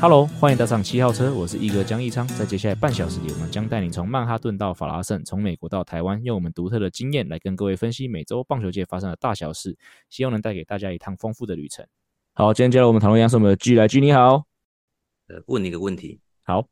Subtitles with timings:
[0.00, 2.26] Hello，欢迎搭上七号车，我是一哥江一昌。
[2.26, 9.76] 在接下来半小时里，我们将带你从曼哈顿到法拉盛，从美国到台湾，用我们独特的经验来跟各位分析美洲棒球界发生的大小事，
[10.08, 11.86] 希望能带给大家一趟丰富的旅程。
[12.32, 14.46] 好，今天加入我们讨论一样是我们的 G 来 G，你好。
[15.26, 16.18] 呃，问你一个问题。
[16.44, 16.66] 好，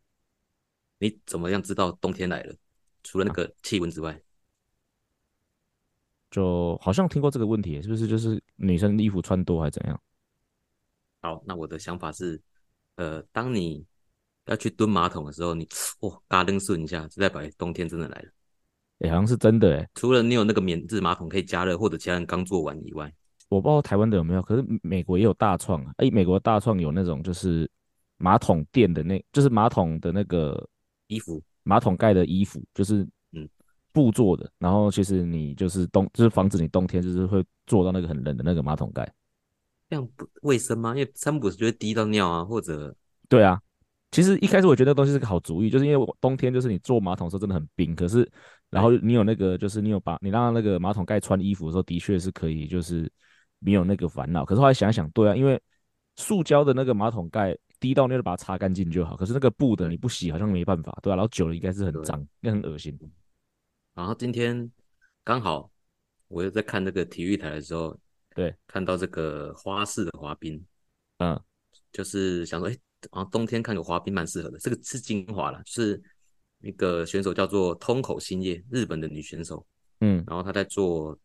[0.99, 2.55] 你怎么样知道冬天来了？
[3.03, 4.23] 除了那个气温之外，
[6.31, 8.09] 就好像听过这个问题，是不是？
[8.09, 10.01] 就是女生衣服穿多还是怎样？
[11.21, 12.41] 好，那我的想法是。
[12.99, 13.85] 呃，当你
[14.47, 15.65] 要去蹲马桶的时候，你
[16.01, 18.29] 哦，嘎噔顺一下，就代表冬天真的来了。
[18.99, 19.89] 哎、欸，好像是真的哎。
[19.95, 23.13] 除了你有那个免治马桶可以加热，或者其他人刚做完以外，
[23.49, 25.93] 我不知道台湾的有没有，可是美国也有大创啊。
[25.99, 27.71] 哎、欸，美国大创有那种就是
[28.17, 30.69] 马桶垫的那，就是马桶的那个
[31.07, 33.49] 衣服，马桶盖的衣服，就是嗯
[33.93, 34.51] 布做的。
[34.59, 39.09] 然后其实你就是冬，就是防止你冬天就是会坐到那个很冷的那个马桶盖。
[39.89, 40.91] 这样不卫生吗？
[40.91, 42.95] 因为三不五时就会滴到尿啊，或者
[43.29, 43.61] 对啊。
[44.11, 48.27] 其实一开始我觉得那东西是个好主意，就是因为我冬天就是你坐马桶的时候真的很冰，可是
[48.71, 53.11] 然后你有那个就是你有把你让那个马桶盖穿衣服的时候，的确是可以就是
[53.59, 54.47] 没有那个烦恼。
[54.47, 55.61] 可是后来想想，对啊，因为
[56.17, 62.99] 塑胶的那个马桶盖滴到尿就把它擦干净就好，可是那个布的你不洗好像没办法，对啊，然后久了应该是很脏，应该很恶心。
[63.95, 64.71] 然后今天
[65.23, 65.71] 刚好
[66.29, 67.99] 我又在看那个体育台的时候。
[68.39, 70.65] 对，看到这个花式的滑冰，
[71.17, 71.43] 嗯，
[71.91, 72.79] 就是想说，哎，
[73.11, 74.57] 好像冬天看个滑冰蛮适合的。
[74.61, 76.01] 这个是精华了，是
[76.59, 79.67] 那个选手叫做通口新叶，日本的女选手，
[80.03, 81.19] 嗯，然后她在做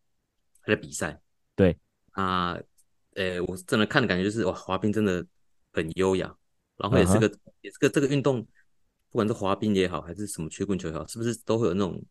[0.62, 1.16] 她在比赛，
[1.54, 1.78] 对，
[2.14, 2.58] 啊，
[3.14, 5.24] 呃，我真的看的感觉就是哇，滑冰真的
[5.72, 6.36] 很优雅，
[6.78, 12.04] 然后也是个、嗯、也是个这个运动，不管是滑冰也好，还是什么曲棍球也好，是不是都会有那种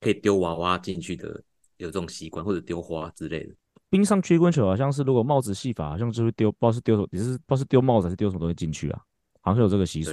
[0.00, 1.44] 可以丢娃娃进去的
[1.76, 3.54] 有这种习惯，或者丢花之类的。
[3.88, 9.00] 冰上曲棍球好像是，如果帽子戏法，好像就会丢，不知道是丢什么，你是不知道是丢帽子还是丢什么东西进去啊？
[9.40, 10.10] 好像是有这个习俗。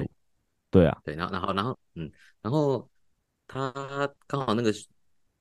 [0.70, 2.12] 对，对啊，对，然后然后然后嗯，
[2.42, 2.88] 然后
[3.48, 3.72] 他
[4.28, 4.72] 刚好那个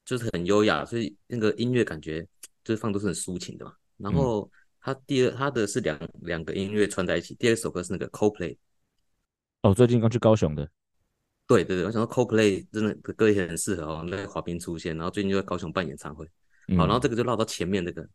[0.05, 2.27] 就是很优雅，所以那个音乐感觉
[2.65, 3.75] 就是放都是很抒情的嘛。
[3.99, 4.51] 然后
[4.81, 8.57] 他第二他的是两两个音乐串在一起，第二首歌是那个 Coldplay。
[9.61, 10.69] 哦，最近刚去高雄的。
[11.47, 16.27] 对对对，我想说 Coldplay 真的歌也很适合哦，在滑冰出现，然后最近就在高雄办演唱会。
[16.79, 18.09] 好，然后这个就绕到前面那个。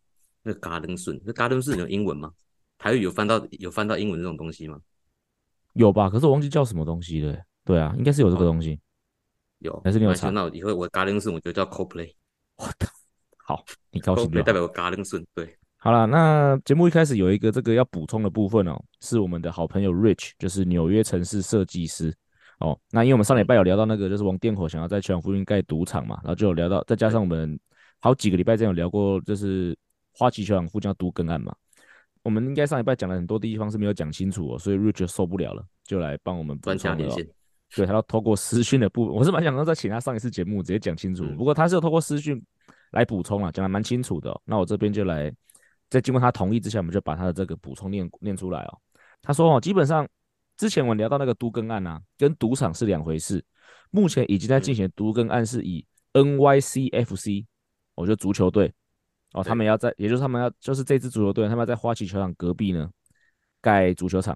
[0.43, 2.31] 那个 Garden Swing，那 Garden Swing 有英文吗？
[2.77, 4.79] 台语有翻到有翻到英文这种东西吗？
[5.73, 7.35] 有吧，可是我忘记叫什么东西了。
[7.65, 8.79] 对啊，应该是有这个东西。
[9.59, 10.29] 有，还是你有查？
[10.29, 12.13] 那以后我 Garden Swing 我就叫 Coldplay。
[12.55, 12.87] 我的，
[13.37, 14.43] 好，你高兴就好。
[14.43, 15.25] 代表我 Garden Swing。
[15.33, 22.13] 对，好了，那节目一开始有一个这个要补充的部分哦，是我们的好朋友 Rich，就是纽约城市设计师
[22.59, 22.79] 哦。
[22.91, 27.59] 那因为我们上礼拜有聊到那个，就是王电火想要在球场附近盖赌场嘛，然后就有聊到，再加上我们
[27.99, 29.75] 好几个礼拜之前有聊过，就是。
[30.17, 31.55] 花旗球场附近要都更案嘛，
[32.23, 37.15] 我们应该上礼拜讲了很多地方是没有讲清楚哦，所以 Richard 受不了了，就来帮我们补充了。
[37.75, 42.41] 对，他要透过私讯的部分，我是蛮想说再请他上一次节目直接讲清楚，不过他是有透过私讯
[42.91, 44.35] 来补充了，讲的蛮清楚的。
[44.43, 45.31] 那我这边就来，
[45.89, 48.79] 在经过他同意之下，我们就把他的这个补充念念出来哦。
[49.21, 50.07] 他说哦，基本上
[50.55, 53.43] 之前我们聊到那个都更案啊，跟赌场是两回事。
[53.91, 57.45] 目前已经在进行的都更案是以 NYCFC，
[57.95, 58.73] 我觉得足球队。
[59.37, 62.89] 哦，他们要在，也就是他们要，就是这支足球队，他们要在花旗球场隔壁呢
[63.61, 64.35] 盖足球场。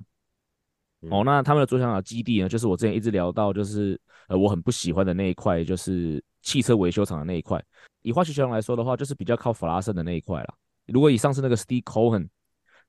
[1.10, 7.60] 哦，那他们的足球场的基地呢，就是我之前一直聊到，就是呃我很不喜欢的那一块，就是汽车维修厂的那一块。
[8.04, 10.54] 以花旗球场来说的话，就是比较靠法拉盛的那一块啦。
[10.86, 12.28] 如果以上次那个 Steve Cohen，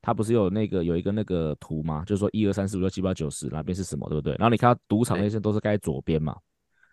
[0.03, 2.05] 他不是有那个有一个那个图吗？
[2.05, 4.34] 就是说一二三四五六七八九十哪边是什么，对不对？
[4.34, 6.37] 然后你看赌场那些都是盖在左边嘛。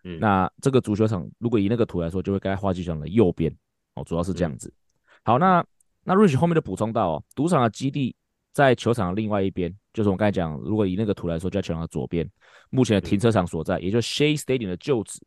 [0.06, 0.18] 嗯。
[0.18, 3.54] 那这个足球场如果以那个图来说，就会盖在花旗球场的右边。
[3.96, 4.72] 哦，主要是这样子。
[5.24, 5.64] 好，那
[6.04, 8.16] 那 Rich 后面就补充到哦，赌场的基地
[8.52, 12.30] 在球场的另外一边，就是我刚才讲，如果以那个图来说，就在球场的左边，
[12.70, 15.20] 目前的停车场所在，也就是 Shea Stadium 的旧址。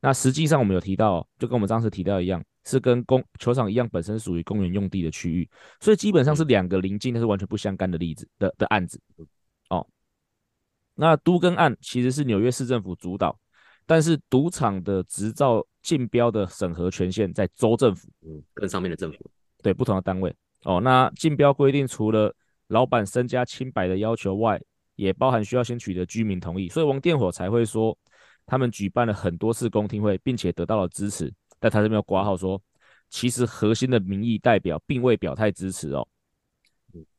[0.00, 5.48] 那实际上我们有提到，就跟我们当时提到一样，是跟公球场一样，本身属于公园用地的区域，
[5.80, 9.00] 所以基本上是两个邻近但是完全不相干的例子的的案子。
[9.70, 9.86] 哦，
[10.94, 13.38] 那都更案其实是纽约市政府主导。
[13.86, 19.30] 但是赌场的执照竞标的审核权限在州政府，嗯，跟上面的政府，
[19.62, 20.34] 对，不同的单位。
[20.64, 22.34] 哦，那竞标规定除了
[22.66, 24.60] 老板身家清白的要求外，
[24.96, 27.96] 也包含需要先取得居民同意，所以王电火才会说
[28.44, 31.32] 他们举办了很多次公听会，并且得到了支持。
[31.60, 32.60] 但他这边有挂号说，
[33.08, 36.08] 其实核心的民意代表并未表态支持哦。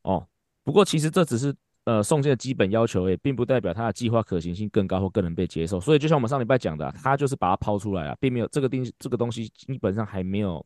[0.02, 0.28] 哦。
[0.62, 1.54] 不过其实这只是
[1.88, 5.80] 呃送件的基本要求，也并不代表它的计划可行性更高或更能被接受。
[5.80, 10.64] 所以就像我们上礼拜讲的，他就是把它抛出来啊，并没有这个定这个东西基本上还没有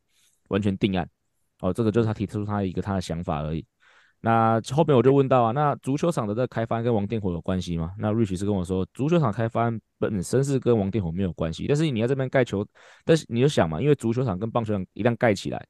[0.49, 1.09] 完全定案。
[1.61, 3.65] 哦，这个就是他提出他一个他的想法而已。
[4.19, 7.93] 那后面我就问到啊，那足球场的这个开发跟王电火有关系吗？
[7.97, 12.65] 那 Rich 是跟我说，足球场开发本身是跟王电火没有关系，但是你要这边盖球，
[13.05, 15.65] 但是你就想嘛，因为足球场跟棒球场一旦盖起来，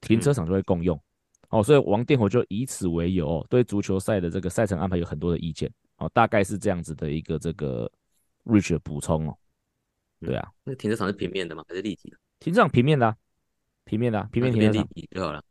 [0.00, 0.96] 停车场就会共用。
[0.96, 1.07] 嗯
[1.50, 5.70] 哦，所以王殿火就以此为由，对足球赛的这个赛程安排有很多的意见。
[5.96, 7.90] 哦，大概是这样子的一个这个
[8.44, 9.36] Rich 的补充哦。
[10.20, 11.64] 对啊，那停车场是平面的吗？
[11.68, 12.16] 还是立体的？
[12.38, 13.16] 停车场平面的，啊，
[13.84, 15.42] 平面的，啊，平面停车场立体就好了。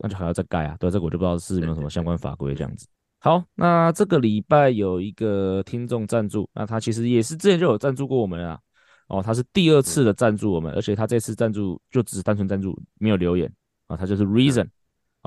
[0.00, 0.76] 那就还要再盖啊？
[0.78, 2.86] 对，这个我就不知道是有没有什么相关法规这样子。
[3.20, 8.60] 好，那这个礼拜有一个听众赞助，那他其实也是之前就有赞助过我们啊。
[9.08, 13.50] 哦，他是第二次的赞助我们，而且他这次赞助就只是单纯赞助，没有留言
[13.86, 14.68] 啊，他就是 Reason。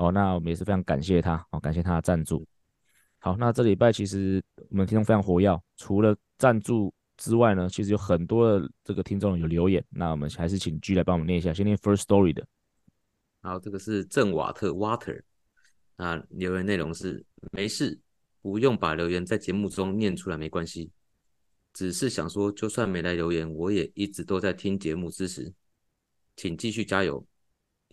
[0.02, 2.44] 哦，那我们也是非常感谢他，哦，感谢他的赞助。
[3.20, 12.44] 好，那这礼拜其实我们听众非常活跃，除了赞助之外呢，其实有很多的这个听众有留言，那我们还是请 G 来帮我们念一下，先念 First Story 的。
[13.42, 15.22] 好，这个是郑瓦特 Water，
[15.96, 18.00] 那留言内容是：没事，
[18.40, 20.90] 不用把留言在节目中念出来，没关系，
[21.72, 25.52] 只是想说，就算没来留言，我也一直都在听节目支持，
[26.34, 27.24] 请继续加油。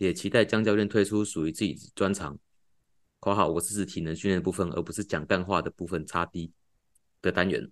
[0.00, 2.38] 也期待江教练推出属于自己专长
[3.20, 6.50] （括号我是指体能训练的部分，而不是讲干话的部分）差低
[7.20, 7.70] 的单元。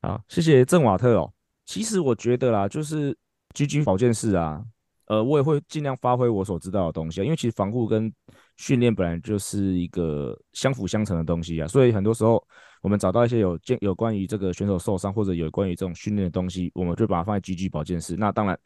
[0.00, 1.32] 好，谢谢郑瓦特哦。
[1.64, 3.18] 其实我觉得啦，就是
[3.52, 4.64] GG 保健室啊，
[5.06, 8.14] 呃，我也会尽量发挥我所知道的东西啊，因为其实防护跟
[8.56, 12.40] 训练本来就是一个相辅相成的东西啊，所以很多时候
[12.80, 18.14] 我们找到一些有健有关于这个选手受伤或者有关于这种训练的东西，我们就把它放在 GG 保健室。
[18.14, 18.56] 那当然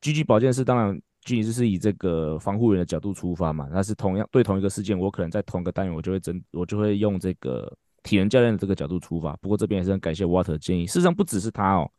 [0.00, 0.98] ，GG 保健室当然。
[1.24, 7.70] 仅仅是以这个防护员的角度出发嘛，那是同样对同一个事件，我可能在同一个单元，我就会针，我就会用这个
[8.02, 9.36] 体能教练的这个角度出发。
[9.36, 11.90] 不过这边也是很感谢 Water 的建议，事实上不只是他哦，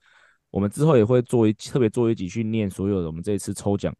[0.49, 3.95] 我们之后也会做一特别做一集去念所有的我们这一次抽奖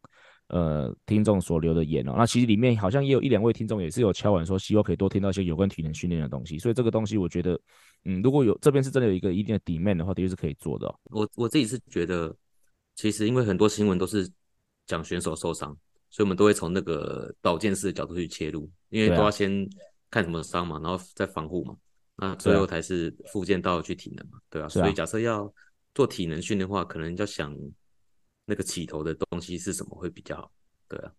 [0.48, 2.14] 呃听众所留的言哦。
[2.16, 6.58] 那其实里面好像也有一两位听众也是有敲碗说，希望可以多听到一些有关体能训练的东西。
[6.58, 7.58] 所以这个东西我觉得，
[8.04, 10.94] 嗯，如果有这边是真的有一个一定的 demand 的话，的确是可以做的哦。
[11.10, 12.34] 我我自己是觉得，
[12.96, 14.28] 其实因为很多新闻都是。
[14.86, 15.76] 讲选手受伤，
[16.10, 19.68] 所以我们都会从那个保健师的角度去切入，因为都要先
[20.10, 21.74] 看什么伤嘛，然后再防护嘛，
[22.16, 25.50] 那最后才是复健到去体能嘛，对啊，所以假设要
[25.94, 27.56] 做体能训练的话，可能要想
[28.44, 30.50] 那个起头的东西是什么会比较好，
[30.88, 31.12] 对啊，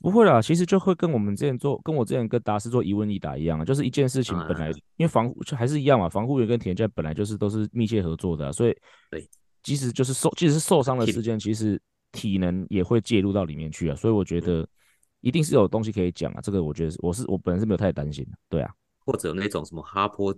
[0.00, 8.76] 不会啦，其实就会跟我们之前做，跟我之前跟达斯做一问一答一样啊，就是一件事情本来因为防护就还是一样嘛，防护员跟体能教练本来就是都是密切合作的啊，所以
[9.10, 9.28] 对，
[9.62, 11.80] 即使就是受即使是受伤的事件，其实。
[12.12, 14.68] 体能也会介入到里面去啊，所以我觉得
[15.20, 16.40] 一定是有东西可以讲啊。
[16.40, 18.72] 这个我觉得我是我本人是没有太担心的，对啊。
[19.04, 20.32] 或者那种什么哈坡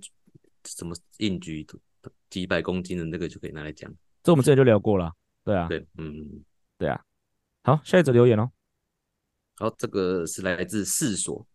[0.64, 1.66] 什么硬举
[2.30, 3.92] 几百公斤的那个就可以拿来讲。
[4.22, 5.12] 这我们之前就聊过了，
[5.44, 5.68] 对啊。
[5.68, 6.42] 对，嗯，
[6.78, 6.98] 对啊。
[7.62, 8.50] 好，下一则留言哦。
[9.56, 11.46] 好，这个是来自四所，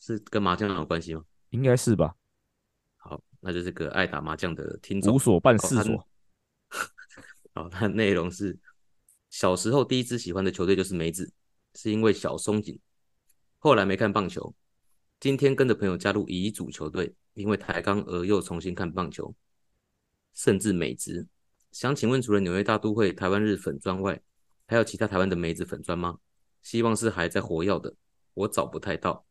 [0.00, 1.24] 是跟麻将有关系吗？
[1.50, 2.14] 应该是吧。
[2.96, 5.14] 好，那就是个爱打麻将的听众。
[5.14, 6.06] 五所办四所。
[7.54, 8.58] 好，它内容是。
[9.30, 11.32] 小时候第一支喜欢的球队就是梅子，
[11.74, 12.78] 是因为小松井。
[13.58, 14.54] 后来没看棒球，
[15.20, 19.34] 今天跟着朋友加入乙组球队，因为台钢而又重新看棒球，
[20.34, 21.28] 甚至美职。
[21.70, 24.20] 想请问，除了纽约大都会台湾日粉专外，
[24.66, 26.18] 还有其他台湾的梅子粉专吗？
[26.62, 27.94] 希望是还在活跃的，
[28.34, 29.24] 我找不太到。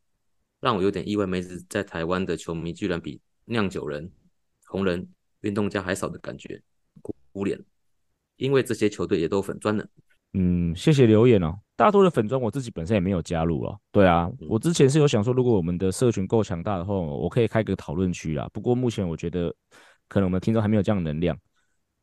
[0.62, 4.12] 让我有点意外，梅子在台湾的球迷居然比酿酒人、
[4.66, 5.10] 红人、
[5.42, 6.62] 运动家还少的感觉，
[7.34, 7.64] 哭脸。
[8.40, 9.86] 因为这些球队也都粉砖了。
[10.34, 11.58] 嗯，谢谢留言哦。
[11.76, 13.80] 大多的粉砖我自己本身也没有加入哦。
[13.92, 18.48] 对啊，我之前是有想说，如果我们的社群够强大的话，我可以开个讨论区啦。
[18.54, 19.54] 不过目前我觉得，
[20.08, 21.38] 可能我们听众还没有这样的能量。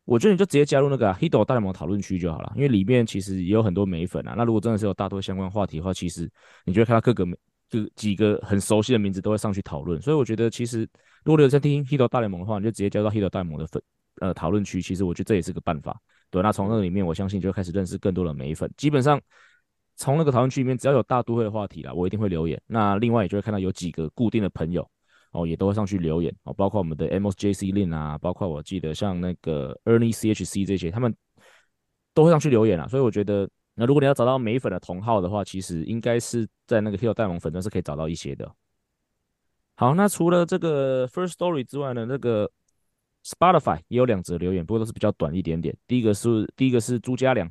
[0.05, 4.35] 我觉得你就直接加入那个 Hito 大联盟讨论区就好了，因为里面其实也有很多美粉啊。
[4.37, 6.29] 那如果真的是有大多相关话题的话，其实
[6.65, 7.37] 你就会看到各个美
[7.69, 10.01] 就几个很熟悉的名字都会上去讨论。
[10.01, 10.81] 所以我觉得，其实
[11.25, 13.83] 如果你有在听 Hito 大联盟的话，你就直接加入 Hito 大联盟的粉
[14.21, 14.81] 呃讨论区。
[14.81, 16.01] 其实我觉得这也是个办法。
[16.31, 18.71] 对，那从那个里面，我相信就开始认识更多的美粉。
[18.77, 19.21] 基本上，
[19.95, 22.61] 从那个讨论区里面，只要有大都会的话题啦，我一定会留言。
[22.67, 24.87] 那另外也就会看到有几个固定的朋友
[25.31, 31.15] 哦，也都会上去留言哦，包括我们的 MOSJC Lin 啊，包括我记得像那个 Ernie CHC 这些，他们
[32.13, 32.89] 都会上去留言啊。
[32.89, 38.53] 所以我觉得，那如果你要找到美粉的同号的话，其实应该是在那个 Hito 大蒙粉专是可以找到一些的。
[39.77, 42.51] 好，那除了这个 First Story 之外呢，那个。
[43.27, 45.77] Spotify 也有两则留言，不过都是比较短一点点。
[45.89, 47.51] 第一个是第一个是朱家良，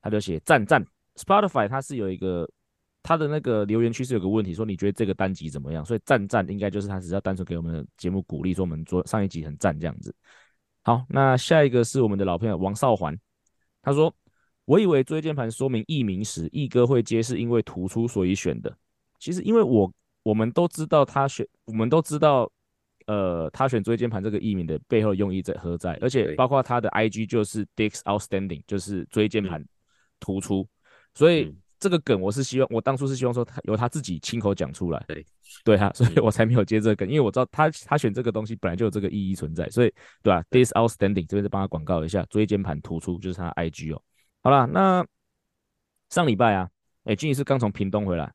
[0.00, 0.82] 他就写赞赞。
[1.16, 2.48] Spotify 它是有一个
[3.02, 5.84] 他的那个留言区是有个问题，说你觉得这个单集怎么样？
[5.84, 10.14] 所以赞赞应该就是他只是要单纯给我们的节目鼓励，说我们做上一集很赞这样子。
[10.82, 13.14] 好，那下一个是我们的老朋友王少环，
[13.82, 14.14] 他说
[14.64, 18.74] ：“我以为椎间盘说明译名时，奕哥会接是因为突出所以选的。
[19.18, 19.92] 其实因为我
[20.22, 22.50] 我们都知道他选，我们都知道，
[23.06, 29.64] 呃，他选椎间盘这个艺名的背后的用意在何在，而且包括他的 IG 就是 Dick's Outstanding，就是椎间盘
[30.20, 30.68] 突出，嗯、
[31.14, 31.44] 所以。
[31.44, 35.26] 嗯”这个梗我是希望，我当初是希望说他由他自己亲口讲出来，对
[35.62, 39.92] 对啊，所以我才没有接这个梗，因为我知道他他选这个东西本来就有这个意义存在，所以
[40.22, 44.00] 对吧？This outstanding 这边再帮他广告一下，椎间盘突出就是他的 IG 哦。
[44.42, 45.06] 好了，那
[46.08, 46.70] 上礼拜啊，
[47.02, 48.32] 哎，俊逸是刚从屏东回来，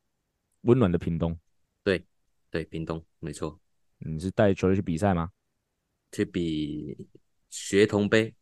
[0.61, 1.35] 温暖的屏东，
[1.83, 2.03] 对
[2.51, 3.59] 对，屏东没错。
[3.99, 5.29] 你是带球队去比赛吗？
[6.11, 7.07] 去比
[7.49, 8.33] 学童杯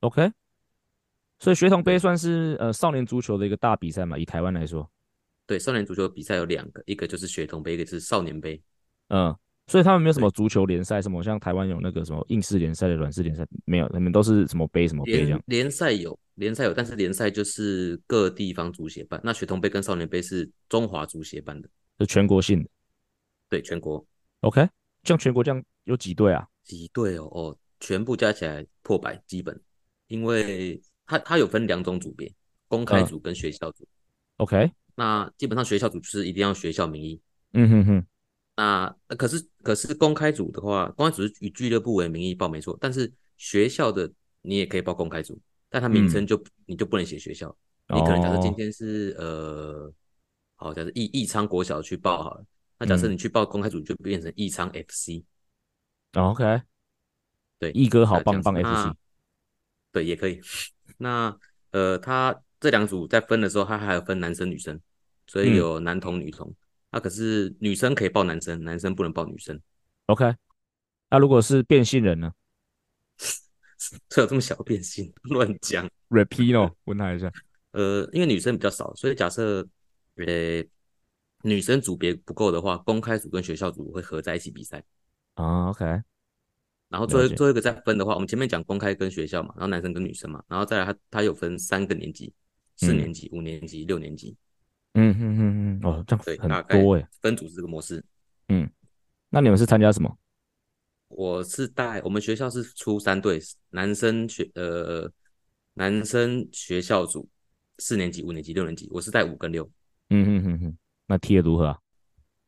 [0.00, 0.30] ，OK。
[1.38, 4.18] 所以学童杯算是呃少年足球的一个大比赛嘛？
[4.18, 4.90] 以台湾来说，
[5.46, 8.60] 对，少年足球比赛有两个，一个就是学童杯，一个是少年杯。
[9.08, 9.34] 嗯，
[9.68, 15.40] 所以他们没有什么足球联赛，什么像台湾有那个什么硬式联赛的软式联赛，没有，他们都是什么杯什么杯这样。
[15.46, 19.20] 联赛有联赛有，但是联赛就是各地方足协办。
[19.22, 21.68] 那学童杯跟少年杯是中华足协办的，
[22.00, 22.68] 是全国性的。
[23.48, 24.04] 对，全国。
[24.40, 24.68] OK，
[25.04, 26.46] 像全国这样有几队啊？
[26.64, 27.28] 几队哦？
[27.32, 29.60] 哦，全部加起来破百，基本，
[30.06, 30.80] 因为。
[31.10, 32.30] 它它有分两种组别，
[32.66, 33.82] 公开组跟学校组。
[33.82, 33.88] 嗯、
[34.44, 37.18] OK，那基本上学校组就是一定要学校名义。
[37.54, 38.06] 嗯哼哼。
[38.54, 44.12] 那可是可是公开组的话，公开组是以俱乐部为名义报没错，但是学校的
[44.42, 45.40] 你也可以报公开组，
[45.70, 47.56] 但它名称就、嗯、你就不能写学校。
[47.88, 49.92] 你可能假设今天是、哦、呃，
[50.56, 52.44] 好，假设义义昌国小去报好了，
[52.78, 55.24] 那假设你去报公开组就变成义昌 FC。
[56.14, 56.62] 哦、OK，
[57.58, 58.96] 对，奕哥好棒棒 FC，
[59.92, 60.40] 对，也可以。
[60.96, 61.36] 那
[61.70, 64.80] 呃，他这两组在分的时候，他还有分男生女生，
[65.26, 66.54] 所以有男童女童。
[66.90, 69.60] 那、嗯啊、可是女生可以报男生，男生不能报女生。
[70.06, 70.34] OK，
[71.10, 72.32] 那如果是变性人呢？
[74.08, 75.12] 这有这么小变性？
[75.28, 75.88] 乱讲。
[76.08, 77.30] Repino，问他一下。
[77.72, 79.66] 呃，因为女生比较少，所以假设
[80.16, 80.64] 呃
[81.48, 84.84] 女生组别不够的话，公开组跟学校组会合在一起比赛。
[85.34, 85.84] 啊、oh,，OK。
[86.88, 92.32] 然后最后最后一个再分的话，我们前面讲公开跟学校嘛，然后男生跟女生嘛，然后再来他他有分三个年级，
[92.76, 94.36] 四年级、嗯、五年级、六年级。
[94.94, 98.04] 嗯嗯嗯嗯，哦，这样对很多哎，分组是这个模式。
[98.48, 98.68] 嗯，
[99.28, 100.18] 那你们是参加什么？
[101.08, 103.40] 我是带我们学校是出三队，
[103.70, 105.10] 男生学呃
[105.74, 107.28] 男生学校组，
[107.78, 109.64] 四年级、五年级、六年级，我是带五跟六。
[110.10, 110.78] 嗯嗯嗯嗯，
[111.08, 111.78] 那踢得如何啊？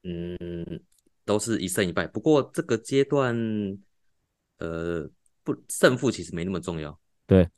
[0.05, 0.81] 嗯，
[1.25, 2.07] 都是一胜一败。
[2.07, 3.37] 不过这个阶段。
[4.63, 5.09] 呃，
[5.43, 7.01] 不，胜负其实没那么重要。
[7.27, 7.49] 对，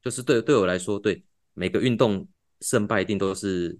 [0.00, 1.20] 就是对对我来说，对
[1.52, 2.24] 每个运动
[2.60, 3.76] 胜败一定都是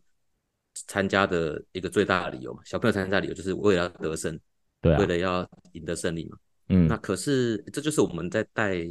[0.75, 2.61] 参加的一个最大的理由嘛。
[2.65, 4.37] 小朋友参加的理由就是为了要得胜，
[4.81, 6.37] 对啊，为了要赢得胜利嘛。
[6.69, 8.85] 嗯，那可是这就是我们在带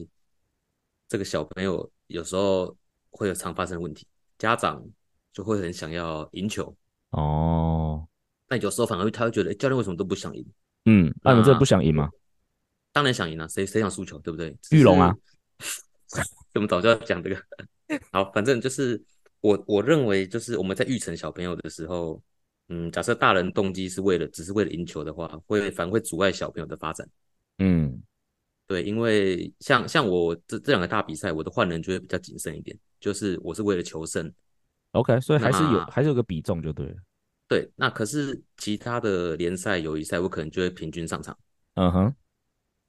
[1.09, 2.73] 这个小朋友，有时候
[3.09, 4.07] 会有常发生的问题，
[4.37, 4.81] 家长
[5.33, 6.73] 就会很想要赢球。
[7.11, 8.07] 哦，
[8.49, 10.45] 那有时候反而他会觉得，教练为什么都不想赢？
[10.85, 12.09] 嗯，那你们这不想赢吗？
[12.91, 14.55] 当然想赢了，谁谁想输球，对不对？
[14.71, 15.15] 玉龙啊，
[16.55, 17.41] 我们早就要讲这个。
[18.11, 19.01] 好，反正就是
[19.41, 22.21] 我我认为，就是我们在育成小朋友的时候，
[22.69, 27.07] 嗯，假设大人动机是为了只是为了赢球的话，会反而会阻碍小朋友的发展。
[27.59, 28.01] 嗯，
[28.67, 34.31] 对，因为像像我这这两个大比赛，我的换人就会比较谨慎一点，就是我是为了求胜。
[34.97, 36.95] OK，所以还是有还是有个比重就对了。
[37.47, 41.37] 对，那可是其他的联赛、友谊赛，我可能就会平均上场。
[41.75, 42.15] 嗯哼。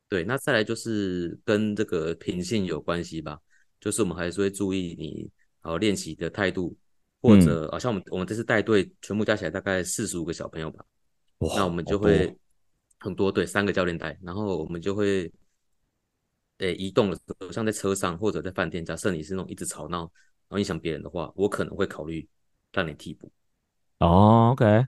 [0.08, 3.38] 对，那再来就是跟这个品性有关系吧，
[3.78, 6.74] 就是我们还是会注意你呃练习的态度，
[7.20, 10.82] 或者好像我们我们这次带队全部加起来大概四十五个小朋友吧，
[11.54, 12.34] 那我们就会
[12.98, 15.30] 很多对三个教练带，然后我们就会
[16.56, 20.10] 诶移动的时候，像在车上或者在饭店，假设你是那种一直吵闹
[20.48, 22.28] 然后影响别人的话，我可能会考虑
[22.72, 23.30] 让你替补。
[23.98, 24.86] 哦，OK，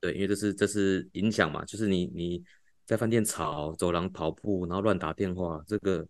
[0.00, 2.44] 对，因为这是这是影响嘛，就是你你。
[2.86, 6.06] 在饭店吵，走廊跑步，然后乱打电话，这个，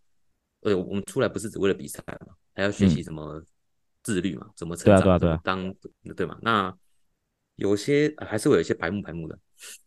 [0.60, 3.42] 对，我们出来不是只为了比赛嘛，还要学习什么
[4.02, 5.74] 自律嘛，怎么成长，对啊对啊对啊，当
[6.14, 6.38] 对嘛？
[6.42, 6.76] 那
[7.54, 9.38] 有些还是会有一些白目白目的，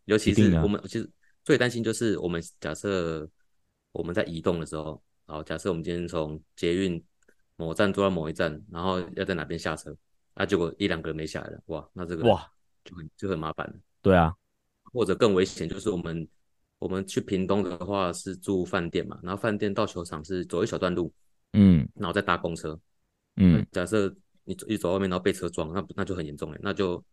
[0.06, 1.08] 尤其是我们其实
[1.44, 3.30] 最担心就是我们假设
[3.92, 7.00] 我们在移动的时候，好，假设我们今天从捷运
[7.60, 9.96] 某站坐到某一站，然后要在哪边下车，
[10.34, 12.44] 那结果一两个人没下来了，哇，那这个哇
[12.84, 13.74] 就很就很麻烦了。
[14.02, 14.34] 对啊，
[14.92, 16.28] 或者更危险就是我们。
[16.80, 21.12] 我们去屏东的话是住饭店嘛，然后饭店到球场是走一小段路，
[21.52, 22.80] 嗯，然后再搭公车，
[23.36, 24.08] 嗯，假设
[24.46, 27.04] 你一走外面然后被车撞，那那就很严重了，那就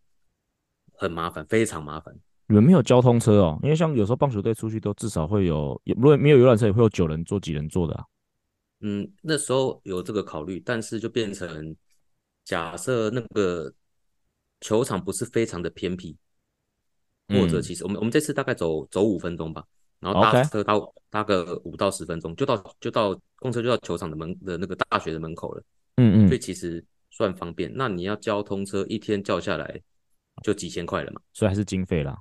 [0.95, 2.15] 很麻烦，非常麻烦。
[2.47, 3.59] 你们没有交通车哦？
[3.65, 8.05] 因为像有时候棒球队出去都至少会有，如果没有游览车也会有九人坐、几人坐的啊。
[8.81, 11.75] 嗯，那时候有这个考虑，但是就变成
[12.45, 13.73] 假设那个
[14.61, 16.17] 球场不是非常的偏僻，
[17.29, 19.65] 或者其实我们我们这次大概走走五分钟吧。
[19.99, 20.75] 然后搭车搭
[21.09, 25.63] 搭个五到十分钟就到就到公车就到球场的门的那个大学的门口了，
[25.97, 27.73] 嗯嗯，所以其实算方便。
[27.75, 29.81] 那你要交通车一天叫下来
[30.43, 32.15] 就几千块了嘛，所以还是经费啦。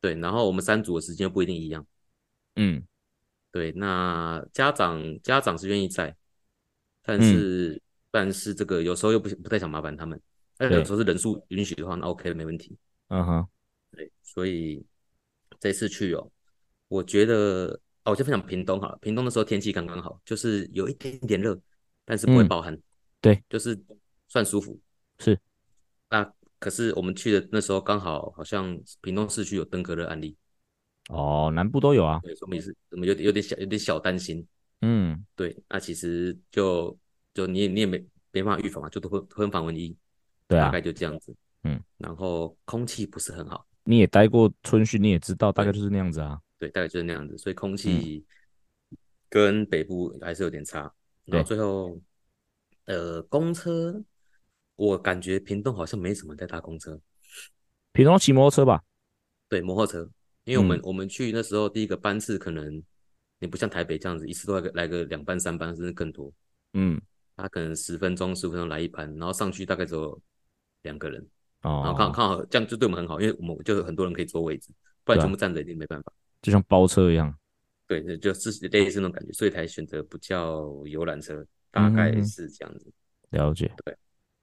[0.00, 1.86] 对，然后我们三组的时间不一定一样，
[2.56, 2.82] 嗯，
[3.52, 3.70] 对。
[3.72, 6.16] 那家长家长是愿意在，
[7.02, 7.80] 但是、嗯、
[8.10, 10.20] 但是这个有时候又不不太想麻烦他们，
[10.56, 12.76] 但有时候是人数允许的话，那 OK 了，没问题。
[13.08, 13.48] 嗯哼，
[13.90, 14.84] 对，所以
[15.60, 16.30] 这次去哦。
[16.88, 18.98] 我觉得哦，我就分享屏东好了。
[19.00, 21.58] 屏东的时候天气刚刚好，就是有一点点热，
[22.04, 22.74] 但是不会暴汗。
[22.74, 22.82] 嗯、
[23.20, 23.78] 对，就是
[24.28, 24.78] 算舒服。
[25.18, 25.38] 是。
[26.10, 30.36] 那可是我们去的那时候刚好好像屏东市区有登革热案例。
[31.12, 32.18] 哦，南部都有啊。
[32.22, 34.46] 对，说明是我们有点有点小有点小担心。
[34.80, 35.56] 嗯，对。
[35.68, 36.96] 那其实就
[37.34, 37.98] 就你也你也没
[38.32, 39.94] 没办法预防嘛，就都会喷防蚊衣。
[40.48, 40.66] 对啊。
[40.66, 41.34] 大概就这样子。
[41.64, 41.80] 嗯。
[41.98, 43.66] 然后空气不是很好。
[43.84, 46.40] 你也待过春训，你也知道大概就是那样子啊。
[46.58, 48.24] 对，大概就是那样子，所以空气
[49.28, 50.82] 跟北部还是有点差。
[51.26, 52.00] 嗯、然后最后，
[52.84, 54.02] 呃，公车，
[54.76, 56.98] 我感觉屏东好像没什么在搭公车。
[57.92, 58.82] 屏东骑摩托车吧？
[59.48, 60.08] 对，摩托车，
[60.44, 62.82] 因为我们、嗯、我们去那时候第一个班次可能
[63.38, 66.32] 你不像台北这样子，一次都来个来个两班三班甚至更多。
[66.74, 67.00] 嗯，
[67.36, 70.20] 他可能十分钟十五分钟来一班，然后上去大概只有
[70.82, 71.20] 两个人。
[71.62, 74.70] 哦，然后刚好刚好这样就对我们很好，因为我们就有很多人可以坐位置，
[75.04, 76.12] 不然全部站着一定没办法。
[76.40, 77.32] 就像包车一样，
[77.86, 82.92] 对，就是类似那种感觉，所以才选择不叫游览车，大概是这样子。
[83.30, 83.96] 嗯、了解，对，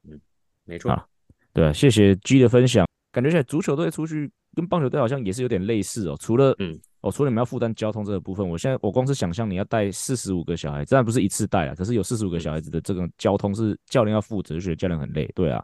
[0.07, 0.21] 嗯，
[0.63, 1.09] 没错，
[1.51, 15.63] 对，谢谢 G 的分享，感觉现在足球队出去跟棒球队好像也是有点类似哦，除了嗯，哦，除了你们要负担交通这个部分，我现在我光是想象你要带四十五个小孩，当然不是一次带啊，可是有四十五个小孩子的这个交通是教练要负责，就觉得教练很累，对啊，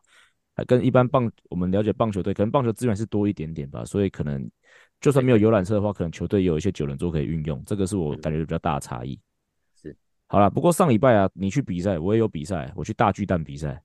[0.67, 4.49] 跟一般棒我们了解棒球队，可能棒球资源是多一点点吧，所以可能。
[5.01, 9.19] 就算没有游览车的话，可能球队也有一些九人座可以运用，这个是我感觉比较大的差异。
[9.75, 9.95] 是，
[10.25, 13.79] 好了，不过上礼拜啊，你去比赛，我也有比赛，我去大巨蛋比赛。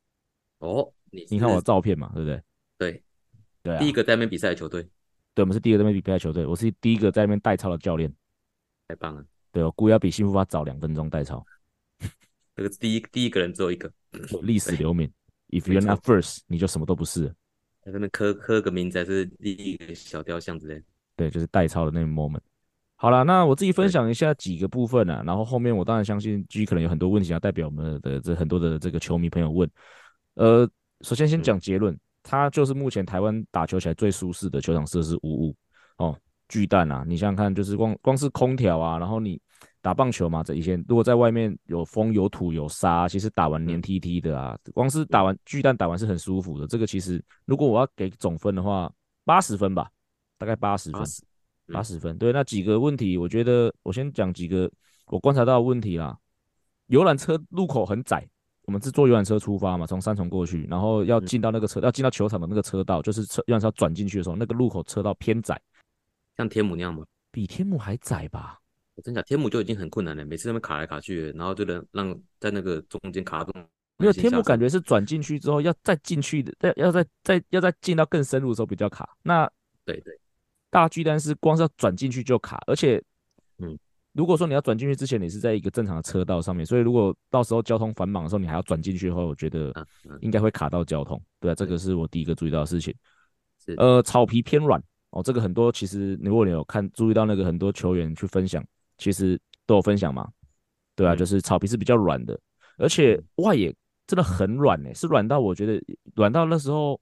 [0.60, 2.42] 哦，你你看我的照片嘛，对不对？
[2.78, 3.02] 对，
[3.70, 4.82] 对啊，第一个在那边比赛的球队，
[5.34, 8.12] 对，我们是第一个在那边比赛的球队，我是第一个在那边代操的教练，
[8.88, 9.24] 太棒了。
[9.52, 11.44] 对，我估计要比幸福发早两分钟代操。
[12.56, 13.90] 这个第一第一个人只有一个，
[14.42, 15.10] 历史留名。
[15.50, 17.26] If you're not first，你就什么都不是。
[17.82, 20.82] 在那边刻刻个名字，还是立一个小雕像之类的。
[21.16, 22.40] 对，就是代操的那个 moment。
[22.96, 29.68] 好了，那我自己分享一下几个部分啊，然后后面我当然相信 G 可能有很多问题要代表我们的这很多的这个球迷朋友问。
[30.34, 30.68] 呃，
[31.00, 35.56] 首先先讲结论，它就是目前台湾打球起来最舒适的球场设施，五五
[35.96, 36.16] 哦。
[36.48, 39.40] 巨蛋啊，你想想看，就是光光是空调啊，然后你
[39.80, 46.66] 打棒球嘛，这以前如果在外面有风有土有沙，其实打完黏 T T 的啊，光是打完巨蛋打完是很舒服的。
[46.66, 48.92] 这个其实如果我要给总分的话，
[49.24, 49.88] 八十分吧。
[50.38, 51.02] 大概八十分，
[51.70, 52.16] 八十分。
[52.16, 54.70] 对，那几个问题，我觉得我先讲几个
[55.08, 56.16] 我观察到的问题啦。
[56.86, 58.26] 游览车路口很窄，
[58.70, 65.60] 我们是坐游览车出发嘛，从三重过去，然后要进到那个车，要进到球场的那个车道，就是车游览车转进去的时候，那个路口车道偏窄，
[66.36, 67.04] 像天母那样吗？
[67.32, 68.60] 比天母还窄吧？
[68.94, 73.52] 我真讲，天母就已经很困难了，每次在那边卡来卡去，然后就能让在那个中间卡住。
[73.96, 79.16] 没有天母，感觉是转进去之后要再进去的，要要再再要再进到更深入的时候比较卡。
[79.24, 79.50] 那
[79.84, 80.16] 对对。
[80.70, 83.04] 大巨蛋是光是要转进去就卡，而且，嗯，
[84.12, 89.72] 如果说你要转进去之前，你是在一个正常的车道上面，所以如果到时候交通繁忙的时候，你还要转进去的话，我觉得
[90.20, 91.20] 应该会卡到交通。
[91.38, 92.94] 对啊，这个是我第一个注意到的事情。
[93.64, 98.64] 是，呃，草皮偏软哦，这个很多其实如果你有看注意到那个很多球员去分享，
[98.98, 100.28] 其实都有分享嘛。
[100.96, 102.38] 对啊，就是草皮是比较软的，
[102.78, 103.74] 而且外野
[104.06, 105.80] 真的很软诶、欸，是软到我觉得
[106.16, 107.00] 软到那时候，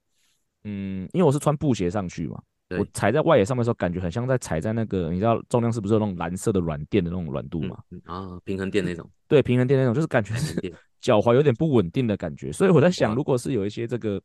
[0.63, 2.39] 嗯，因为我是穿布鞋上去嘛。
[2.77, 7.77] 我踩在外野上面的时候，感觉很像在踩在那个，你知道重量是不是有那种蓝色的软垫的那种软度嘛？
[8.05, 9.09] 啊，平衡垫那种。
[9.27, 10.55] 对，平衡垫那种，就是感觉是
[11.01, 12.51] 脚踝有点不稳定的感觉。
[12.51, 14.21] 所以我在想，如果是有一些这个，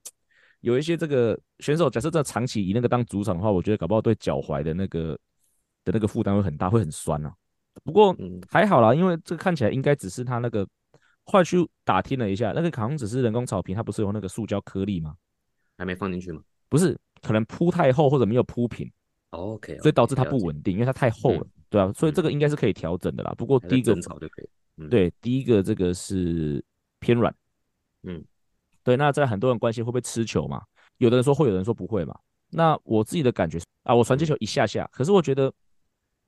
[0.61, 5.19] 有一些这个选手，假设这长期以那个当主场的话，我觉得搞不好对脚踝的那个
[5.85, 7.33] 的那个负担会很大，会很酸啊。
[7.83, 8.15] 不过
[8.51, 10.67] 还好啦，因为这个看起来应该只是他那个，
[11.25, 15.17] 后来去打听了一下，那个好像只是人工草坪，它不是有那个塑胶颗粒吗？
[15.77, 16.43] 还没放进去吗？
[16.69, 16.99] 不是。
[17.25, 18.91] 可能铺太厚或者没有铺平
[19.31, 23.35] ，OK，所以导致它不稳定，因为它太厚了，对啊，所以这个应该是可以调整的啦。
[23.37, 23.97] 不过第一个，
[24.91, 26.63] 对，第一个这个是
[27.01, 27.35] 偏软，
[28.03, 28.23] 嗯，
[28.83, 28.97] 对。
[28.97, 30.63] 那在很多人关心会不会吃球嘛？
[30.99, 32.15] 有的人说会，有的人说不会嘛。
[32.51, 35.53] 那我自己的感觉啊，我传接球一下下，可是我觉得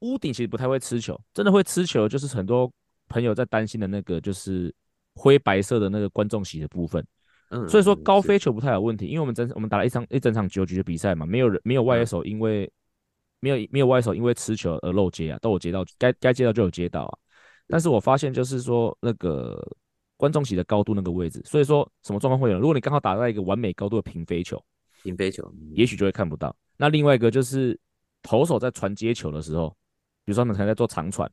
[0.01, 2.71] 屋顶其实不太会吃球，真的会吃球就是很多
[3.09, 4.75] 朋友在担心的那个，就是
[5.15, 7.07] 灰白色的那个观众席的部分。
[7.51, 12.71] 嗯，所以说高飞球不太有问题，因为我们整我们打了一场一整场九局的比赛嘛，没有人没有外野手因为
[13.41, 17.19] 没有没有外野手因为持球而漏接啊，都有接到该该接到就有接到啊。
[17.69, 19.61] 但是我发现就是说那个
[20.17, 22.59] 观众席的高度那个位置，所以说什么状况会有？
[22.59, 24.61] 如果你刚好打在一个完美高度的平飞球，
[25.03, 26.55] 平飞球也许就会看不到。
[26.77, 27.79] 那另外一个就是
[28.23, 29.69] 投手在传接球的时候，
[30.25, 31.31] 比如说他们可能在做长传，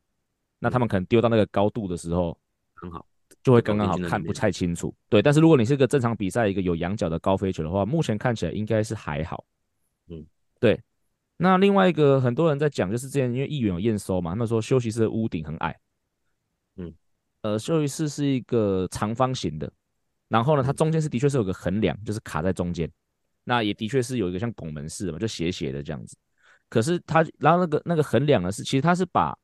[0.60, 2.38] 那他们可能丢到那个高度的时候
[2.76, 3.06] 很好。
[3.44, 5.22] 就会刚刚好看不太清楚，对。
[5.22, 9.44] 但是如果你是个正常比赛，一个有仰角的高飞球的话，目前看起来应该是还好。
[10.08, 10.26] 嗯，
[10.62, 10.82] 对。
[11.36, 15.78] 那另外一个很多人在讲，就是之前因为议员有验收嘛，他们说休息室的屋顶很矮。
[16.78, 16.94] 嗯，
[17.42, 19.70] 呃，休息室是一个长方形的，
[20.30, 22.90] 然后呢，它中间是的确是有个横梁，就是卡在中间。
[23.44, 26.16] 那也的确是有一个像拱门似的嘛，就斜斜的这样子。
[26.70, 29.38] 可是它，然后那个那个横梁呢，是其实它是把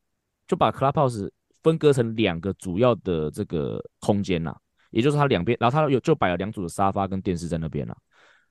[0.48, 1.30] 就把 Clubhouse。
[1.64, 4.56] 分割成两个主要的这个空间呐，
[4.92, 7.98] 也就是它两边，然后它有就摆了两组的沙发跟电视在那边了。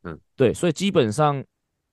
[0.05, 1.43] 嗯，对，所以基本上，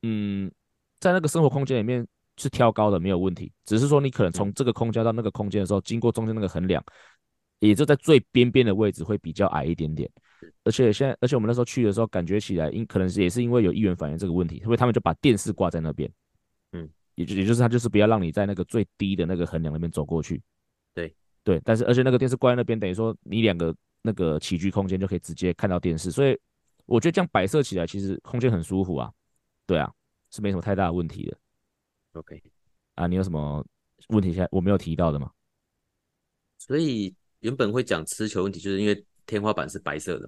[0.03, 0.51] 嗯，
[0.99, 2.05] 在那个生活空间里面
[2.37, 6.83] 是挑高的没有问题，只是说你可能从这个空间到那个空间的时候，经过中间那个横梁，
[7.59, 10.09] 也就在最边边的位置会比较矮一点点。
[10.63, 16.11] 而且现在，而且我们那时候去的时候，感觉起来因可能是也是因为有议员反映这个问题，所以他们就把电视挂在那边。
[16.73, 20.39] 嗯，也就也就是他就是不要让你在那个最低的那个横梁那边走过去。
[21.45, 26.35] 对对，但是而且那个电视关在那边，等于说你两个那个起居空间就可以直接看到电视，所以
[26.87, 29.13] 我觉得这样摆设起来其实空间很舒服啊。
[29.67, 29.93] 对啊，
[30.31, 31.37] 是没什么太大的问题的。
[32.13, 32.41] OK，
[32.95, 33.63] 啊，你有什么
[34.09, 35.29] 问题现在我没有提到的吗？
[36.57, 40.27] 所以原本会讲吃球问题，就是因为天花板是白色的。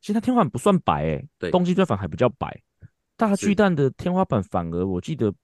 [0.00, 2.62] 其实它天花板不算白诶、欸，对，东京巨蛋还比较白，
[3.16, 5.34] 大巨蛋的天花板反而我记得。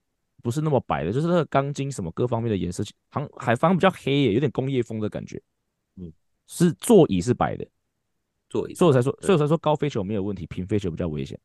[0.43, 5.41] 不是那么白的，就是那个钢筋什么各方面的颜色，好海方比较黑耶，有点工业风的感觉。
[5.95, 6.11] 嗯，
[6.47, 7.65] 是座椅是白的，
[8.49, 11.39] 座椅，所以我才说，所以我才说高飞球没有问题，平飞球比较危险。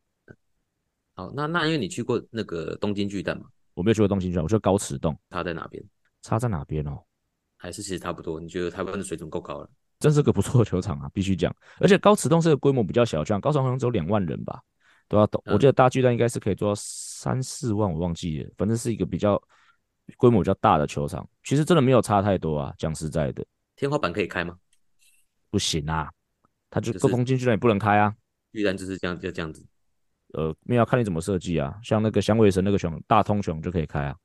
[1.14, 3.46] 好，那那因为你去过那个东京巨蛋嘛？
[3.74, 5.16] 我没有去过东京巨蛋，我去过高尺洞。
[5.30, 5.82] 差在哪边？
[6.22, 7.00] 差在哪边哦？
[7.56, 8.40] 还是其实差不多？
[8.40, 9.70] 你觉得台湾的水准够高了？
[10.00, 11.54] 真是个不错的球场啊，必须讲。
[11.78, 14.60] 而且高尺洞是个规模比较小，这样高场好像只有两万人吧。
[15.08, 16.74] 都要懂，我记得大巨蛋应该是可以做到
[17.18, 19.42] 三四万，我忘记了，反正是一个比较
[20.16, 21.28] 规模比较大的球场。
[21.42, 23.44] 其实真的没有差太多啊，讲实在的。
[23.74, 24.56] 天花板可以开吗？
[25.50, 26.10] 不行啊，
[26.70, 28.14] 它就高空进去了也不能开啊。
[28.52, 29.66] 居然就是这样，就这样子。
[30.34, 34.16] 呃，没有看你怎么设计啊，像那个响尾蛇那个熊大通熊就可以开啊。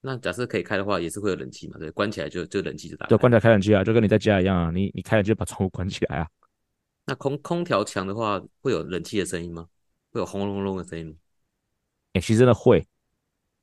[0.00, 1.76] 那假设可以开的话，也是会有冷气嘛？
[1.78, 3.06] 对，关起来就就冷气就打。
[3.06, 6.28] 对，关起来开冷气啊，就跟你在家一样啊，你你开了就把窗户关起来啊。
[7.04, 9.66] 那空空调墙的话，会有冷气的声音吗？
[10.10, 11.14] 会有轰隆隆的声音吗？
[12.14, 12.86] 哎、欸，其实真的会，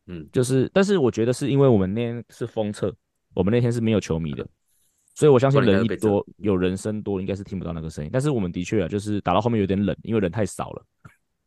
[0.07, 2.95] 嗯，就是，但是我觉得是因为我们那天是封测，
[3.33, 4.49] 我们那天是没有球迷的，嗯、
[5.15, 8.09] 所以我相信人一多，有人声多，应该是听不到那个声音。
[8.13, 10.85] 但是我们的确啊，就是打到后面有点冷，因为人太少了，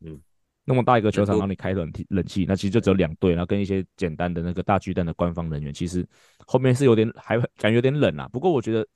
[0.01, 0.19] 嗯，
[0.65, 6.05] 那么大一个球场让你开冷气，冷气，那其实就只有两队，然后跟一些简单的那个大巨蛋的官方人员，其实
[6.45, 8.27] 后面是有点还感觉有点冷啊。
[8.27, 8.87] 不过我觉得，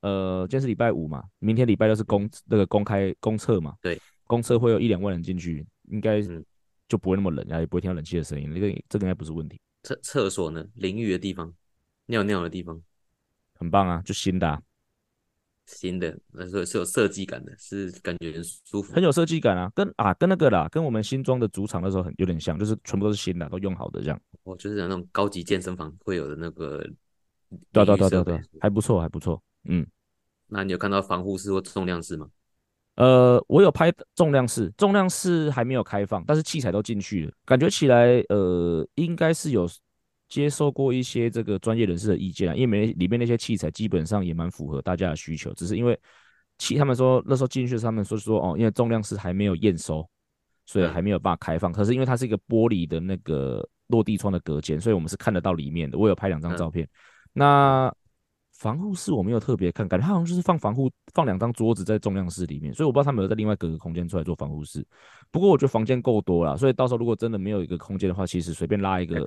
[0.00, 4.00] 呃，今天是礼拜五嘛，明天礼拜六是公那个公开公测嘛，对。
[4.28, 6.20] 公测会有一两万人进去，应该
[6.88, 8.50] 就不会那么冷，然后也不会听到冷气的声音。
[8.50, 9.60] 那个这个应该不是问题。
[9.82, 10.66] 厕厕所呢？
[10.74, 11.52] 淋浴的地方，
[12.06, 12.82] 尿尿的地方，
[13.54, 14.60] 很棒啊，就新的，啊，
[15.66, 19.70] 新的，那是是有设计感的，是感觉很舒服，很有设计感啊。
[19.74, 24.20] 跟啊跟那个啦，跟我们新装的主场的时候很有点像，就是全部都是新的，都用好的这样。
[24.44, 26.84] 哦，就是那种高级健身房会有的那个。
[27.70, 29.86] 对对对对对，还不错还不错，嗯。
[30.48, 32.28] 那你有看到防护室或重量室吗？
[32.96, 39.68] 呃，我有拍重量室，重量室还没有开放，但是器材都进去了，感觉起来，呃，应该是有
[40.28, 45.98] 接受过一些这个专业人士的意见啊，因为里面那些器材基本上也蛮符合大家的需求，只是因为
[46.56, 50.08] 器他们说那时候进去，他们说说哦，因为重量室还没有验收，
[50.64, 51.70] 所以还没有办法开放。
[51.70, 55.98] 可是因为它是一个玻璃的那个落地窗的隔间，所以我们是看得到里面的。
[55.98, 56.88] 我有拍两张照片，
[57.34, 57.94] 那。
[58.58, 64.84] 防护室我没有特别看，感觉他好像就是放防护，放两张桌子在重量室里面，所以我不知道他们有在另外隔个空间出来做防护室。
[65.30, 69.22] 不过我觉得房间够多了，所以到时候如果真的没有一个空间的话，其实随便拉一个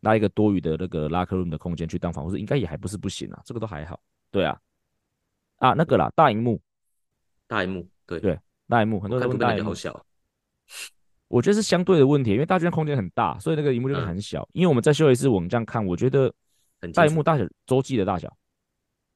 [0.00, 3.40] 拉一个多余的那个 locker room 的空间去当防护室，应该也还不是不行啊。
[3.44, 4.00] 这个都还好。
[4.32, 4.58] 对啊，
[5.58, 6.60] 啊那个啦，大荧幕，
[7.46, 10.04] 大荧幕，对对，大荧幕，很多人问大荧幕好小，
[11.28, 14.42] 我觉得是相对的问题，因为大剧院空间很大，所以那个荧幕就很小。
[14.42, 16.32] 嗯、因为我们在休息室，我们这样看，我觉得
[16.92, 18.36] 大荧幕大小，洲际的大小。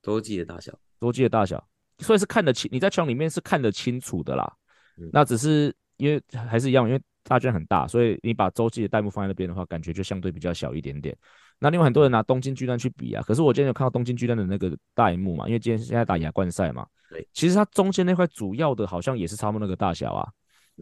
[0.02, 1.62] 洲际的大小，洲际的大小，
[1.98, 2.68] 所以是看得清。
[2.72, 4.52] 你在墙里面是看得清楚的啦。
[4.98, 11.16] 嗯、那只是因为还是一样，因为大圈很大，所以你把洲际的弹幕放在那边的话，感觉就相对比较小一点点。
[11.58, 20.26] 那另外很多人拿东京巨蛋去比啊，可是我今天有看到东京巨蛋的那个弹幕嘛，因为今天现在打亚冠赛嘛，对，其实它中间那块主要的好像也是差不多那个大小啊，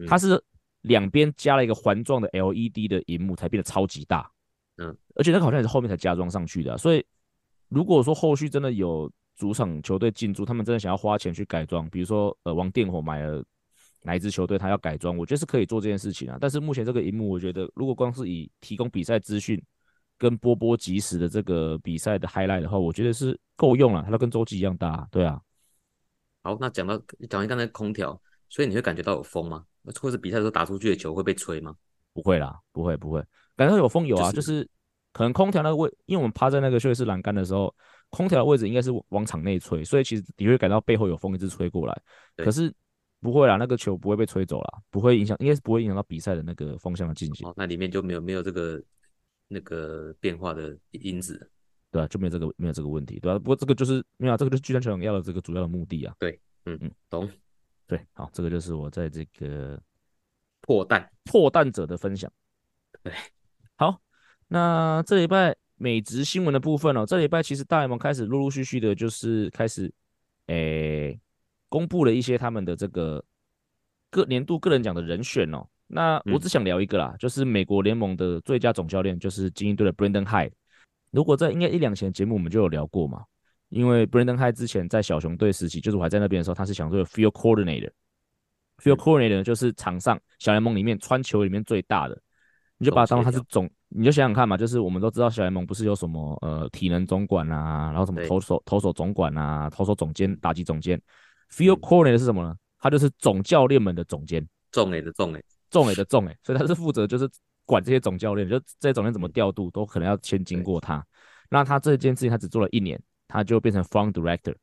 [0.07, 0.41] 它是
[0.83, 4.31] 两边加了一个环状的 LED 的荧幕才变得超级大，
[4.77, 7.05] 嗯，而且那个好像也是后面才加装上去的，所以
[7.69, 13.43] 如果说后续真的有主场球队进驻，他们真的想要花钱去改装，比如说呃王电火买了
[14.03, 19.63] 哪一支球队，他要改装，我觉得是可以做这件事情啊，但是目前这个荧幕，我觉得如果光是以提供比赛资讯。
[20.21, 25.39] 跟波波及时的这个比赛的 highlight 的话，我觉得是够用了，它都跟周记一样大，对啊。
[26.43, 29.63] 好，那讲到讲完刚才空调，所以你会感觉到有风吗？
[30.01, 31.73] 或者比赛的时候打出去的球会被吹吗？
[32.11, 33.23] 不会啦，不会不会，
[33.55, 34.69] 感觉到有风有啊，就是、就是、
[35.11, 37.73] 可能空调那个位，因为我们趴在那个休息室栏杆的时候，
[38.09, 42.01] 空调的位置应该是往场内吹，所以其实你会感到背后有风一直吹过来，
[42.37, 42.73] 可是
[43.21, 47.47] 不会啦，那个球不会被吹走啦，不会影响，应该是不会影响到比赛的那个风向的进行。
[47.47, 48.81] 哦，那里面就没有没有这个。
[49.51, 51.49] 那个变化的因子，
[51.89, 56.13] 对啊，就没有这个没有这个问题，对啊，不过这个就是没有、啊，这个就是巨蛋球场要的这个主要的目的啊。
[56.19, 57.27] 对，嗯嗯，懂。
[57.87, 59.81] 对，好，这个就是我在这个
[60.61, 62.31] 破蛋破蛋者的分享。
[63.01, 63.19] 对，好，
[64.49, 69.89] 那这礼拜美职新闻的部分哦，这礼拜其实大联盟开始陆陆续续的，就是开始
[70.47, 71.19] 诶、欸、
[71.69, 73.23] 公布了一些他们的这个
[74.09, 75.65] 各年度个人奖的人选哦。
[75.87, 80.51] 那我只想聊一个啦，嗯、就是美国联盟的最佳总教练，就是精英队的 Brandon Hyde。
[81.11, 83.23] 如果在应该一两前节目我们就有聊过嘛，
[83.69, 87.91] 因为 Brandon Hyde 之前在小熊队时期，就是我还在那边的时候，他是小熊队的 Field Coordinator。
[88.77, 92.19] Field Coordinator 就是场上小联盟里面传球里面最大的，
[92.77, 101.01] 你就把他当他是总，你就想想看嘛，就是我们都知道小联盟不是有什么呃体能总管啊，然后什么投手投手总管啊，投手总监、打击总监。
[101.51, 102.55] Field Coordinator 是什么呢？
[102.77, 105.43] 他就是总教练们的总监，重诶的重诶。
[105.71, 107.29] 重诶的重诶，所以他是负责就是
[107.65, 111.05] 管这些总教练，就这些总监怎么调度都可能要先经过他。
[111.49, 114.55] 那他这件事情他只做了一年，他就变成 Front Director，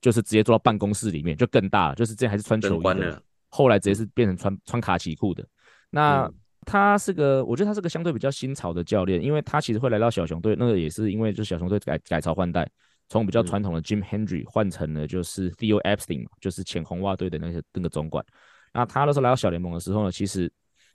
[0.00, 5.46] 就是直接做到办公室里面就更大了，就是之前还是穿球衣的，后来直接是变成穿穿卡其裤的。
[5.90, 6.28] 那
[6.64, 12.68] 他是个，我觉得他是个相对比较新潮的教练，因为他其实会来到小熊队，那个也是因为就小熊队改改朝换代，
[13.08, 18.24] 从比较传统的 Jim Hendry 换成了就是 Theo Epstein，就是前红袜队的那些那个总管。
[18.72, 20.50] 那他那时候来到小联盟的时候呢，其实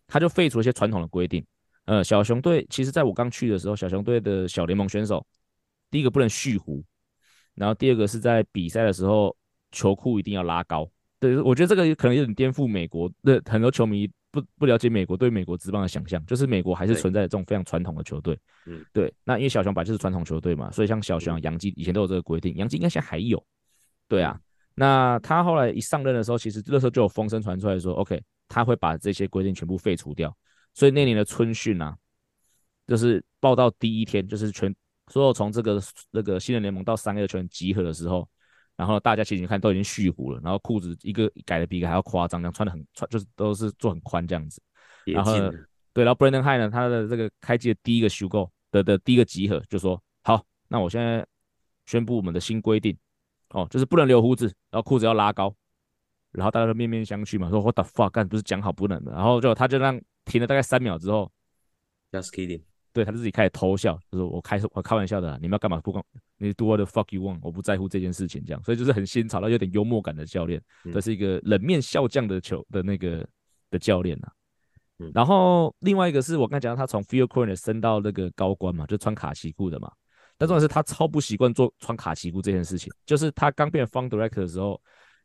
[0.08, 1.45] 他就废除了一些传统的规定。
[1.86, 5.25] 呃，小熊队其实在我刚去的时候，小熊队的小联盟选手，
[5.91, 6.84] 第一个不能蓄胡，
[7.56, 9.36] 然后第二个是在比赛的时候
[9.71, 10.89] 球裤一定要拉高。
[11.19, 14.10] 对，我觉得这个可能有点颠覆美国的很多球迷
[14.41, 18.38] 不不了解美国对美国职棒的想象，就是美国还是存在这种非常传统的球队。
[18.65, 19.12] 嗯，对。
[19.23, 23.43] 那因为小熊本来就是传统球队嘛，所以像小熊、杨基以前都有这个规定，杨基应该现在还有。
[24.08, 24.39] 对啊。
[24.76, 30.36] 那他后来一上任的时候，其实那时候就有风声传出来说，OK，他会把这些规定全部废除掉。
[30.76, 31.97] 所以那年的春训啊，
[32.86, 34.73] 就是报道第一天，就是全
[35.12, 38.30] 所有从这个那个新人联盟到三 A 的球员集合的时候，
[38.77, 44.61] 然后大家其实你看都已经蓄胡了，然后裤子一个改的比一个还要夸张，这样穿的很穿就是都是做很宽这样子。
[45.05, 45.33] 然后
[45.91, 51.25] 对，然后 Brandon Hyde 呢，他的这个开机的第一个 show 的的第一个集合就说，好，那我现在
[51.85, 52.97] 宣布我们的新规定。
[53.51, 55.55] 哦，就是不能留胡子，然后裤子要拉高，
[56.33, 61.31] 然后大家都面面相觑嘛，说 What the fuck，干不是讲好不能的，然后就他就让停了大概三秒之后
[62.11, 62.63] ，Just kidding，
[62.97, 66.03] 对，他自己开始偷笑，就是我开我开玩笑的，你们要干嘛不管，
[66.38, 73.23] 你 do what the fuck you want，我不在乎这件事情这样，所以就是很新潮，到有点幽默感的教练，这、嗯、是一个冷面笑匠的球的那个
[73.69, 74.33] 的教练呐、啊
[74.97, 75.12] 嗯。
[75.13, 79.91] 然后另外一个是我刚才讲到他从 field coordinator 升到那个高官嘛，就穿卡其裤的嘛。
[80.39, 84.81] 但重点是他超不习惯做穿卡其裤这件事情，就是他刚变 Farm Director 的时候，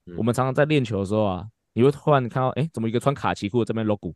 [0.07, 4.15] 嗯、我们常常在练球的时候啊，你会突然看到，哎、欸，怎么一个穿卡其裤这边 logo？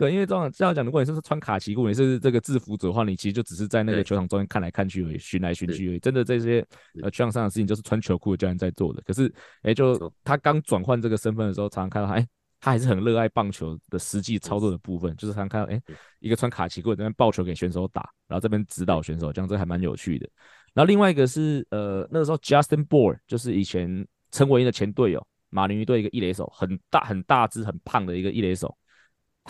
[0.00, 5.98] 对，因为这样这样讲，如果你是穿卡其裤，你是这个制服者的话，你其实就只是在那个球场中间看来看去而已，寻来寻去而已。
[5.98, 6.66] 真的这些
[7.02, 9.02] 呃球场上的事情，就是穿球裤的教练在做的。
[9.02, 9.26] 可是，
[9.58, 12.28] 哎、欸，就他刚转换这个身份的时候，常常看到他，哎、欸。
[12.62, 20.28] 他还是很热爱棒球的实际操作的部分，就是常看到，哎、欸，一个穿卡其裤那边抱球给选手打，然后这边指导选手，这样这还蛮有趣的。
[20.74, 28.76] 然后另外一个是，呃，那个时候 Justin Bour 就是以前陈伟英的前队友，马林鱼队一个一垒手，很大很大只很胖的一个一垒手，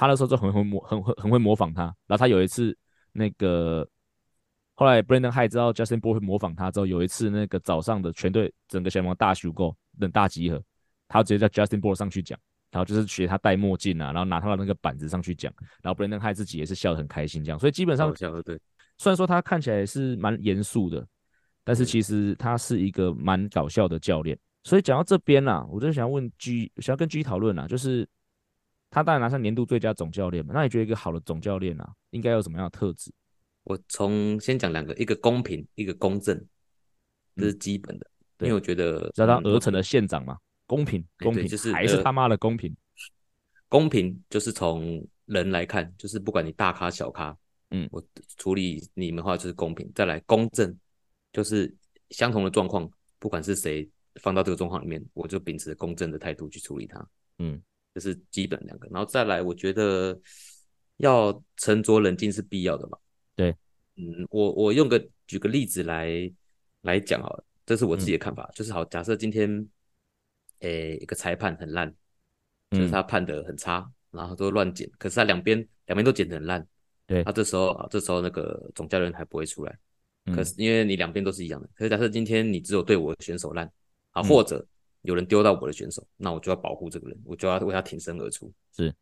[0.01, 1.83] 他那时候就很会模很很很会模仿他。
[2.07, 2.75] 然后他有一次
[3.13, 3.87] 那个
[4.75, 10.63] 后来 Brandon High 知道 Justin Bour 会模仿他之后，有一次那个早上的全队整个小联盟大集合等大集合，
[11.07, 12.39] 他直接叫 Justin Bour 上去讲。
[12.71, 18.61] 然后就是学他戴墨镜啊，然后拿他的那个板子上去讲，然后 Brandon Hyde 自己也是笑得很开心这样，所以基本上，对，
[18.97, 21.05] 虽然说他看起来是蛮严肃的，
[21.65, 28.09] 但是其实他是一个蛮搞笑的教练，所以讲到这边啦，我就想要问 G，想要跟 G 讨论啦，就是
[28.91, 33.13] 他当然拿上年度最佳总教练嘛，那你觉得一个好的总教练啊，应该有什么样的特质？
[33.65, 36.45] 我从先讲两个，一个公平，一个公正，
[37.37, 38.07] 这是基本的。
[38.39, 42.75] 嗯、因为我觉得，知道他鹅城的县长嘛，公平，公平，就是还是他妈的公平。
[43.69, 47.37] 公平就是从人来看，就是不管你大咖小咖，
[47.71, 48.03] 嗯，我
[48.39, 49.89] 处理你们的话就是公平。
[49.95, 50.77] 再来公正，
[51.33, 51.73] 就是
[52.09, 53.89] 相同的状况，不管是谁
[54.23, 57.09] 放到这个状况里面，我就秉持公正的态度去处理它。
[57.39, 57.63] 嗯，
[57.95, 58.89] 这是基本两个。
[58.91, 60.19] 然后再来，我觉得
[60.99, 62.99] 要沉着冷静是必要的嘛。
[63.35, 63.57] 对，
[63.97, 66.31] 嗯，我我用个举个例子来
[66.83, 69.49] 来讲好了，这是我自己的看法，嗯、就是好，假设今天，
[70.61, 71.95] 诶、欸，一个裁判很烂，
[72.71, 76.67] 就是他判的很差，嗯、然后都乱剪，可是他两边两边都剪得很烂，
[77.07, 79.79] 对，他这时候啊这时候那个总教练还不会出来，
[80.27, 83.71] 嗯、可是因为你两边都是一样的，可是假设今天你只有对我选手烂，
[84.11, 84.67] 啊，或者
[85.03, 88.95] 有人丢到我的选手，嗯、那我就要保护这个人，我就要为他挺身而出，是，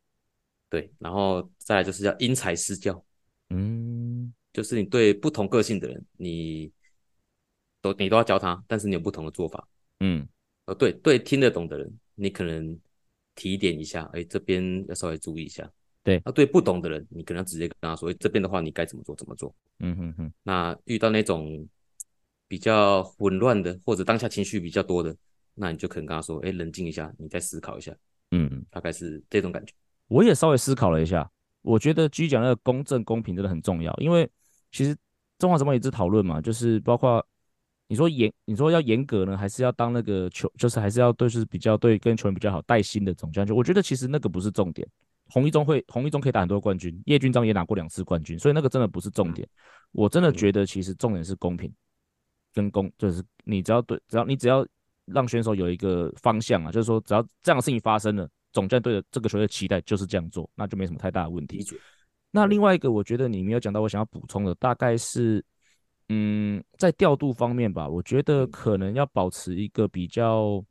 [0.71, 3.05] 对，然后再来就是要因材施教。
[3.51, 6.71] 嗯，就是你对不同个性的人，你
[7.81, 9.67] 都你都要教他，但是你有不同的做法。
[10.01, 10.29] 嗯，
[10.67, 12.79] 呃，对对，听得懂的人，你可能
[13.35, 15.71] 提点一下，哎，这边要稍微注意一下。
[16.05, 19.55] 对，啊，对不懂的人，你可能直接跟他说，这边的话你该怎么做怎么做。
[19.79, 20.33] 嗯哼哼。
[20.43, 21.67] 那遇到那种
[22.47, 25.17] 比较混乱的，或者当下情绪比较多的，
[25.59, 27.95] 那你就可能跟他说，哎，冷静一下，你再思考一下。
[28.31, 29.73] 嗯，大概是这种感觉。
[30.07, 31.31] 我也稍微思考了一下。
[31.63, 34.31] 我觉得 G 讲那个公正公平真的很重要，因为
[34.71, 34.97] 其实
[35.39, 37.27] 中华职棒一直讨论嘛，就是包括
[37.89, 43.55] 你说严，你说要严格呢，还是要当那个球，就是还是要对，就是比较对跟球员比较好带薪的总教练。
[43.55, 44.87] 我觉得其实那个不是重点，
[45.31, 49.47] 红一中会红一中可以打很多冠军，叶军章也拿过两次冠军，所以那个真的不是重点。
[49.93, 51.73] 我真的觉得其实重点是公平
[52.55, 54.67] 跟公，就是你只要对，只要你只要
[55.13, 58.29] 让选手有一个方向啊，就是说只要这样的事情发生了。
[58.51, 61.63] 总教练对的这个球队的期待就是这样做，那就没什么太大的问题。
[62.31, 65.45] 那另外一个，我觉得你没有讲到，我想要补充的大概是，
[66.09, 70.65] 嗯，在调度方面吧，我觉得可能要保持一个比较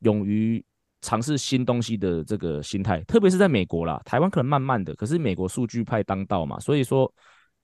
[0.00, 0.62] 勇于
[1.00, 7.10] 尝试新东西的这个心态，特别是在美国啦，台湾可能慢慢的，可是美国数据派当道嘛，所以说，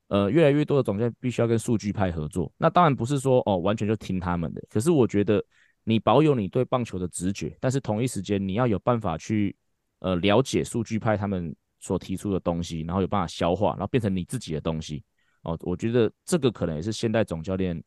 [0.08, 2.50] 呃，越来越多的总教练必须要跟数据派合作。
[2.56, 5.44] 那当然不是说哦完全就听他们的，可是我觉得。
[5.84, 9.54] 你保有你对棒球的直觉，但是同一时间你要有办法去
[9.98, 15.02] 呃了解数据派他们所提出的东西，然后有办法消化，然后变成你自己的东西。
[15.42, 17.82] 哦，我觉得这个可能也是现代总教练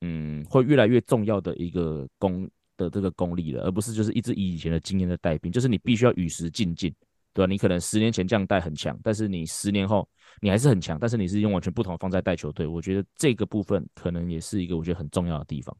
[0.00, 6.92] 嗯会越来越重要的一个功的这个功力了，而不是就是一直以以前的经验的带兵，就是你必须要与时进进，
[7.32, 7.48] 对吧？
[7.48, 10.08] 你可能十年前这样带很强，但是你十年后
[10.40, 12.66] 你还是很强，但是你是用完全不同的方式带球队。
[12.66, 15.76] 我觉得这个部分可能也是一个我觉得很重要的地方。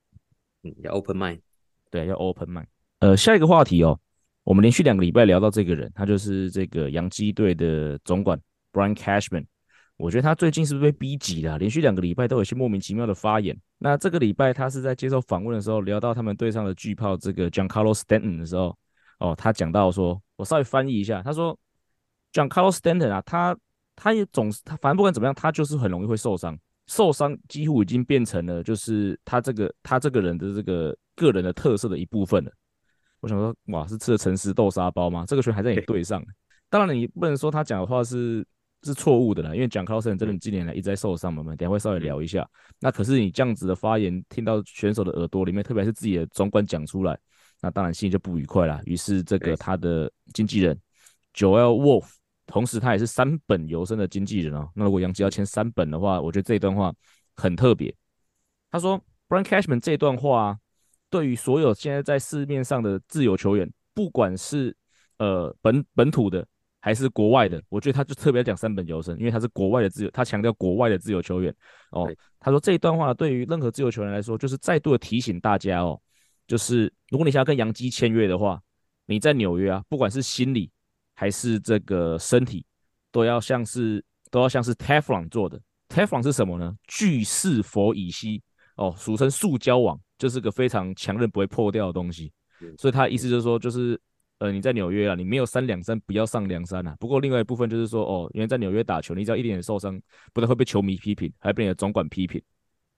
[0.62, 1.40] 嗯，要 open mind，
[1.90, 2.66] 对，要 open mind。
[2.98, 3.98] 呃，下一个话题哦，
[4.44, 8.38] 我们连续两个礼拜聊到这个人，他就是这个洋基队的总管
[8.72, 9.46] Brian Cashman。
[9.96, 11.58] 我觉得他最近是不是被逼急了？
[11.58, 13.54] 连续两个礼拜都有些莫名其妙的发言。
[13.78, 18.76] 那这个礼拜他是在接受访问的时候聊到他们队上的巨炮这个 Giancarlo Stanton 的时候，
[19.18, 21.58] 哦，他讲到说，我稍微翻译一下，他说
[22.32, 23.56] Giancarlo Stanton 啊，他
[23.94, 26.58] 他也总是他反正不管怎么样，他就是很容易会受伤。
[26.90, 32.50] 受伤几乎已经变成了，就是他这个他这个人的这个个人的特色的一部分了。
[33.20, 35.24] 我想说，哇，是吃了诚实豆沙包吗？
[35.24, 36.20] 这个球还在你队上，
[36.68, 38.44] 当然你不能说他讲的话是
[38.82, 42.44] 是错误的啦，因为蒋考森真的近年来一直在受伤嘛，我们等下会稍微聊一下。
[42.80, 47.16] 那可是你这样子的发言听到选手的耳朵里面，特别是自己的总管讲出来，
[47.60, 48.80] 那当然心里就不愉快了。
[48.84, 50.76] 于是这个他的经纪人
[51.34, 52.19] Joel Wolf。
[52.50, 54.68] 同时，他也是三本游生的经纪人哦。
[54.74, 56.92] 那如果杨基要签三本的话，我觉得这段话
[57.36, 57.94] 很特别。
[58.70, 60.58] 他说，Brian Cashman 这段话啊，
[61.08, 64.76] 对于所有现在在市面上的自由球员，不管是
[65.18, 66.46] 呃本本土的
[66.80, 71.54] 还是国外的，我觉得他就特别讲三本游生，因为他是国外的自由，他强调国外的自由球员
[71.90, 72.12] 哦。
[72.40, 76.00] 他说这一段话对于任何自由球员来说，就是再度的提醒大家哦，
[76.46, 78.60] 就是如果你想要跟杨基签约的话，
[79.06, 80.70] 你在纽约啊，不管是心理。
[81.20, 82.64] 还是这个身体
[83.12, 85.60] 都要像是都要像是 Teflon 做的
[85.90, 86.74] ，Teflon 是什么呢？
[86.88, 88.42] 聚四氟乙烯
[88.76, 92.32] 哦，俗称塑胶网，就是个非常强韧不会破掉的东西。
[92.78, 94.00] 所以他意思就是说，就是
[94.38, 96.96] 呃你在纽约啊，你没有三两三不要上梁山啊。
[96.98, 100.00] 不过另外一部分就是说，哦，因为在纽约打球，你只要一点点受伤，
[100.32, 102.42] 不但会被球迷批评，还被你的总管批评。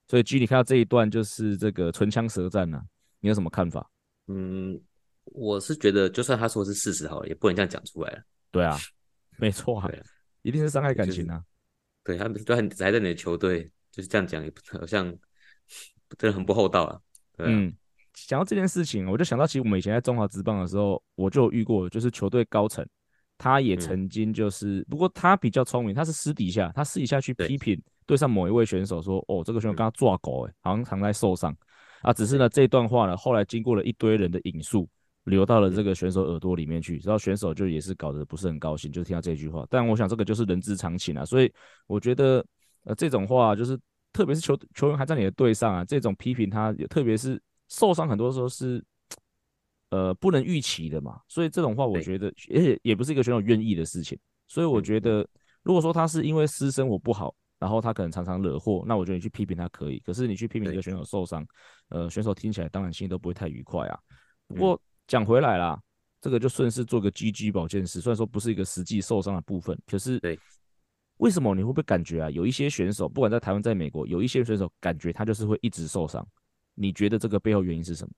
[0.06, 2.80] 所以 G，你看到这一段就是这个唇枪舌战啊，
[3.18, 3.84] 你有什么看法？
[4.28, 4.80] 嗯。
[5.24, 8.22] 我是觉得，就算他说是事实好了，也不能这样讲出来了。
[8.50, 8.76] 对啊，
[9.38, 9.92] 没错啊，啊
[10.42, 11.42] 一定是伤害感情啊。
[12.04, 15.06] 就是、对他们，都还在你的球队，就是这样讲，也不好像
[16.18, 17.00] 真的很不厚道啊。
[17.36, 17.72] 对啊，嗯，
[18.14, 22.86] 想到这件事情，我就想到其实我们以前在中华职棒的时候，我就有遇过，就是球队高层，
[23.38, 31.56] 他也曾经就是，嗯、不过他比较聪明，他是私底下，他私底下去批评对上某一位选手说，哦，这个选手刚刚抓狗，哎，好像常在受伤
[32.02, 32.12] 啊。
[32.12, 34.88] 只是呢，这段话呢，后来经过了一堆人的引述，
[35.24, 39.66] 流到了这个选手耳朵里面去，然后选手就也是搞得不是很高兴，就听到这句话。
[39.70, 41.52] 但我想这个就是人之常情啊，所以
[41.86, 42.44] 我觉得
[42.84, 43.78] 呃这种话就是。
[44.14, 48.84] 特别是球球员还在你的队上啊，这种批评他，特别是受伤，很多时候是
[49.88, 51.18] 呃不能预期的嘛。
[51.28, 54.18] 所以这种话，我觉得，而且也不是一个选手愿意的事情。
[54.48, 55.26] 所以我觉得，
[55.62, 59.98] 如果说他是因为私生活不好，然后他可能常常惹祸，那我觉得你去批评他可以。
[60.00, 61.42] 可是你去批评一个选手受伤，
[61.88, 63.98] 呃，选手听起来当然心里都不会太愉快啊。
[64.46, 64.78] 不过
[65.12, 65.78] 讲回来啦，
[66.22, 70.38] 这个就顺势做个 GG 保健师，虽然说不是一个实际受伤的部分，可是对。
[71.18, 72.30] 为什么你会不会感觉啊？
[72.30, 76.26] 有一些选手，不管在台湾，在美国，有一些选手感觉他就是会一直受伤。
[76.74, 78.14] 你觉得这个背后原因是什么？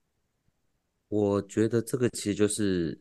[1.09, 2.97] 我觉得这个其实就是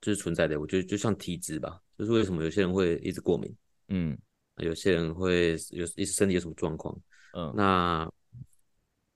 [0.00, 0.60] 就是存在的。
[0.60, 3.54] 我觉得就像体质吧，就是为什么有些人会一直过敏，
[3.88, 4.18] 嗯，
[4.56, 6.94] 有些人会有一直身体有什么状况，
[7.32, 8.10] 嗯，那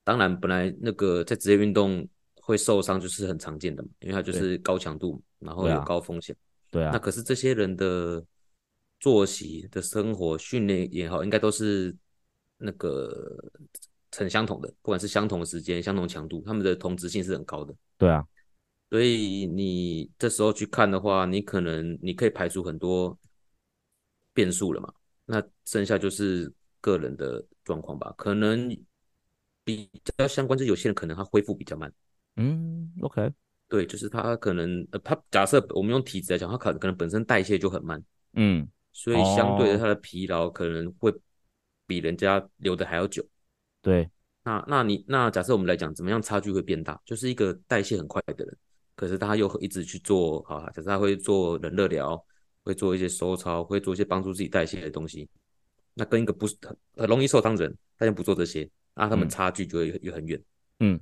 [0.04, 2.08] 当然本来那个在职业运动
[2.40, 6.36] 会受伤就是很常见的嘛，因为它就是高强度，然后有高风险，
[6.70, 6.90] 对啊。
[6.92, 8.24] 那可是这些人的。
[9.02, 11.96] 作息的生活训练也好，应该都是
[12.58, 13.34] 那个
[14.14, 17.74] 很相同的，不管是相同的时间、相同强度，他们的同质性是很高的。
[17.96, 18.22] 对啊，
[18.90, 23.18] 所以你这时候去看的话，你可能你可以排除很多
[24.34, 24.92] 变数了嘛。
[25.24, 28.68] 那剩下就是个人的状况吧，可能
[29.64, 29.88] 比
[30.18, 31.90] 较相关，就有些人可能他恢复比较慢。
[32.36, 33.32] 嗯，OK，
[33.68, 38.02] 对，就是他可能呃，他假设我们用体质来讲，他可可能本身代谢就很慢。
[38.34, 38.68] 嗯。
[38.92, 41.14] 所以相对的，他的疲劳可能会
[41.86, 43.24] 比人家留的还要久。
[43.80, 44.10] 对，
[44.42, 47.00] 那那你那假设我们来讲，怎么样差距会变大？
[47.04, 48.58] 就是一个代谢很快的人，
[48.96, 52.20] 可是他又一直去做啊，假设他会做冷热疗，
[52.64, 55.28] 会做一些收操，会做一些帮助自己代谢的东西。
[55.94, 60.42] 那跟一个不是很很容易受伤的人，他就不做这些，那他们差距就会又很远。
[60.80, 61.00] 嗯，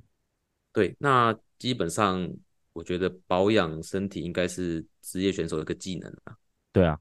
[0.73, 0.95] 对。
[0.99, 2.29] 那基本上，
[2.73, 6.35] 我觉得保养身体应该是职业选手的一个技能啊。
[6.71, 6.99] 对啊。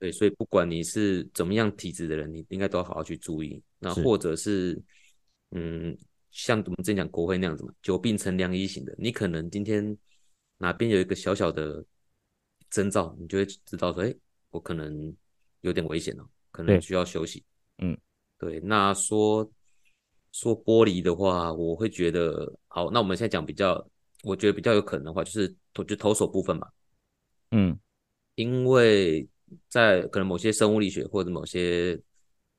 [0.00, 3.60] 对，所以不管你是怎么样体质的人，你应该都要好好去注意。
[3.80, 4.82] 那或者是，是
[5.50, 5.98] 嗯，
[6.30, 9.98] 像我们之前讲国会那样子嘛，久病成良医型的，你可能今天
[10.56, 11.84] 哪边有一个小小的
[12.70, 14.14] 征兆，你就会知道说，哎，
[14.50, 15.12] 我可能
[15.62, 17.44] 有点危险了，可能需要休息。
[17.78, 17.98] 嗯，
[18.38, 18.60] 对。
[18.60, 19.50] 那说
[20.32, 23.86] 说玻璃的话，我会觉得，好，那我们现在讲比较，
[24.22, 26.68] 我觉得比较有可能的话，就是投就投手部分吧。
[27.50, 27.78] 嗯，
[28.34, 29.28] 因为。
[29.70, 31.98] 在可能某些生物力学或者某些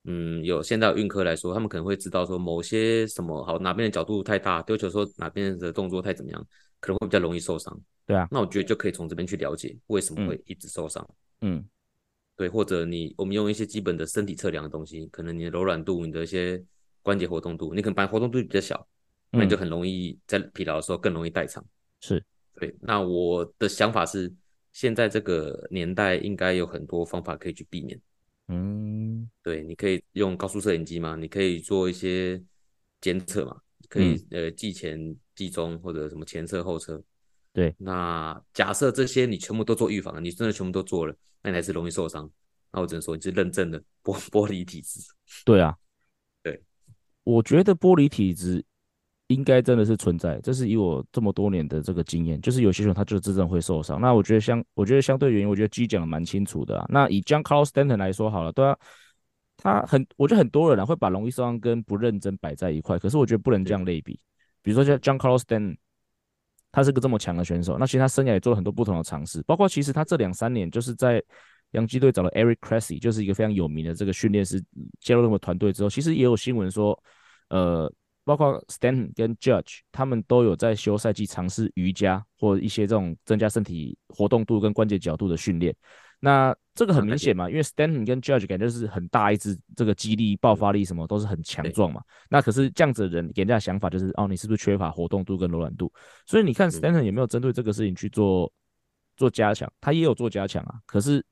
[0.05, 6.47] 嗯有现代运科来说，他们可能会知道说某些什么好哪边的角度太大，丢球说哪边的动作太怎么样，
[6.79, 7.79] 可能会比较容易受伤。
[8.07, 11.07] 对啊，那我觉得就可以从这边去了解为什么会一直受伤。
[11.41, 11.63] 嗯，
[12.35, 16.59] 对，或者你我们用一些基本的身体测量的东西，可能你的柔软度、你的一些
[17.09, 18.87] 关节活动度，你可能把活动度比较小，
[19.31, 21.65] 那你就很容易在疲劳的时候更容易代偿。
[22.01, 22.23] 是
[22.55, 24.31] 对，那我的想法是。
[24.71, 27.99] 现在这个年代应该有很多方法可以去避免。
[28.49, 32.41] 嗯，对，你可以用高速摄影机嘛，你可以做一些
[33.01, 37.01] 监测嘛，可以、嗯、呃记前、记中或者什么前测、后测。
[37.51, 42.29] 对，那假设这些你全部都做预防，你真的全部都做了，那你还是容易受伤。
[42.71, 45.01] 那我只能说你是认证的玻 玻璃体质。
[45.43, 45.88] 对啊，对，
[47.29, 48.63] 我觉得玻璃体质。
[49.29, 54.01] 应该真的是存在，这是以我这么多年的这个经验，就是有些人他就是真正会受伤。
[54.01, 56.85] 那我觉得相，我觉得相对原因，我觉得 G 讲的蛮清楚的啊。
[56.89, 58.75] 那以 John Carl Stanton 来说好了，对啊，
[59.55, 64.19] 他很，我觉得很多人啊会把容易受伤跟不认真摆在一块，可是我觉得不能这样类比。
[64.63, 65.77] 比如说像 John Carl Stanton
[66.71, 71.23] 他是个这么强的选手，那其实他生涯也做了很多不同的尝试，包括其实他这两三年就是在
[71.73, 74.59] 洋基队找了 Eric Cressy，就是一个非常有名的这个训练师，
[75.01, 76.99] 加入那个团队之后，其实也有新闻说，
[77.49, 77.91] 呃。
[78.25, 85.75] 包括 Stanton 跟 Judge，他们都有在休赛季尝试瑜伽或一些这种增加身体活动度跟关节角度的训练。
[86.19, 92.03] 那这个很明显嘛，因为 Stanton 跟 Judge 感觉是很大一只，这个肌力、爆发力什么都是很强壮嘛。
[92.29, 95.91] 那可是这样子的人给人家的想法就是，哦，你是不是缺乏活动度跟柔软度？
[96.27, 98.51] 所以你看 Stanton 有没有针对这个事情去做
[99.17, 99.71] 做加强？
[99.81, 101.25] 他也有做加强啊，可是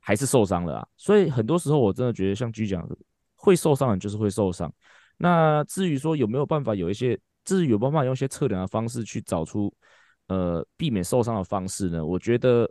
[0.00, 0.88] 还是受伤了啊。
[0.96, 2.96] 所以很多时候我真的觉得，像 G 讲的，
[3.34, 4.72] 会受伤的人就是会受伤。
[5.22, 9.72] 那至于说有没有办法有一些，至于有办法用一些测量的方式去找出，
[10.26, 12.04] 呃，避免受伤的方式呢？
[12.04, 12.68] 我觉得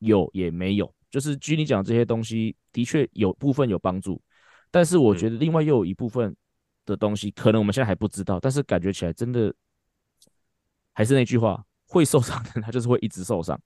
[0.00, 4.20] 有也没有，就是据你讲这些东西的确有部分有帮助，
[4.68, 6.34] 但是我觉得另外又有一部分
[6.84, 9.54] 的东西可能我们现在还不知道，但是感觉起来真的
[10.92, 13.56] 还是那句话，会受伤的人他就是会一直受伤。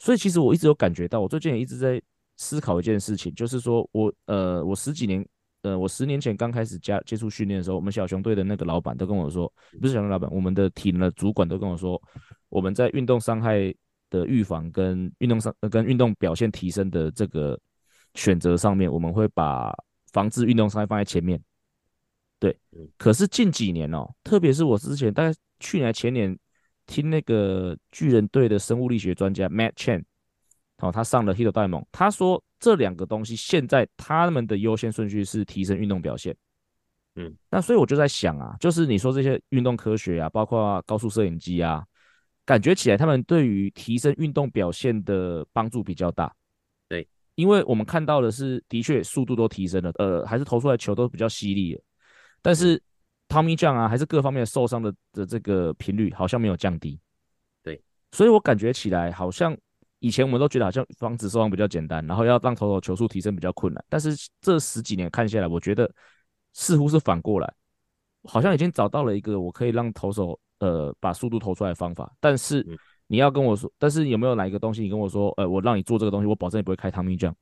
[0.00, 2.02] 所以其实我一直有感觉到，我最近也一直在
[2.36, 5.24] 思考一件事情，就是说我呃，我十几年
[5.66, 12.00] 呃，我十年前刚开始加接触训练的时候，我们小熊队的那个老板都跟我说，不是小熊老板，我们的体能的主管都跟我说，
[12.48, 13.74] 我们在运动伤害
[14.10, 17.58] 的预防跟运动伤跟运动表现提升的这个
[18.14, 19.74] 选择上面，我们会把
[20.12, 21.42] 防治运动伤害放在前面。
[22.38, 22.56] 对，
[22.96, 26.38] 可是近几年哦，特别是我之前大概去年前年。
[26.88, 30.04] 听那个巨人队的生物力学专家 Matt Chen，
[30.78, 36.36] 哦，他上了联盟，他说这两个东西现在他们的优先顺序是提升运动表现。
[37.14, 41.86] 嗯，那所以我就在想啊，就是你说这些运动科学啊，包括高速摄影机啊，
[42.44, 46.34] 感觉起来他们对于提升运动表现的帮助比较大。
[46.88, 47.06] 对，
[47.36, 51.80] 因为我们看到的是，的确速度都提升了，呃，还是投出来球都比较犀利了，
[52.42, 52.82] 但是。
[53.28, 56.96] Tommy John 啊，还是各方面的受伤的的这个频率好像没有降低，
[57.60, 59.52] 对，所以我感觉起来好像
[60.00, 65.90] 以前我们都觉得好像防止受伤比较简单，然后要让投手球速提升比较困难，但是这十几年看下来，我觉得
[66.52, 67.54] 似乎是反过来，
[68.24, 72.66] 好像已经找到了一个我可以让投手呃把速度投出来的方法，但是
[73.06, 77.34] 你要跟我说，但是有没有哪一个东西你跟我说，呃，我让你做这个东西，我保证你不会开 Tommy John，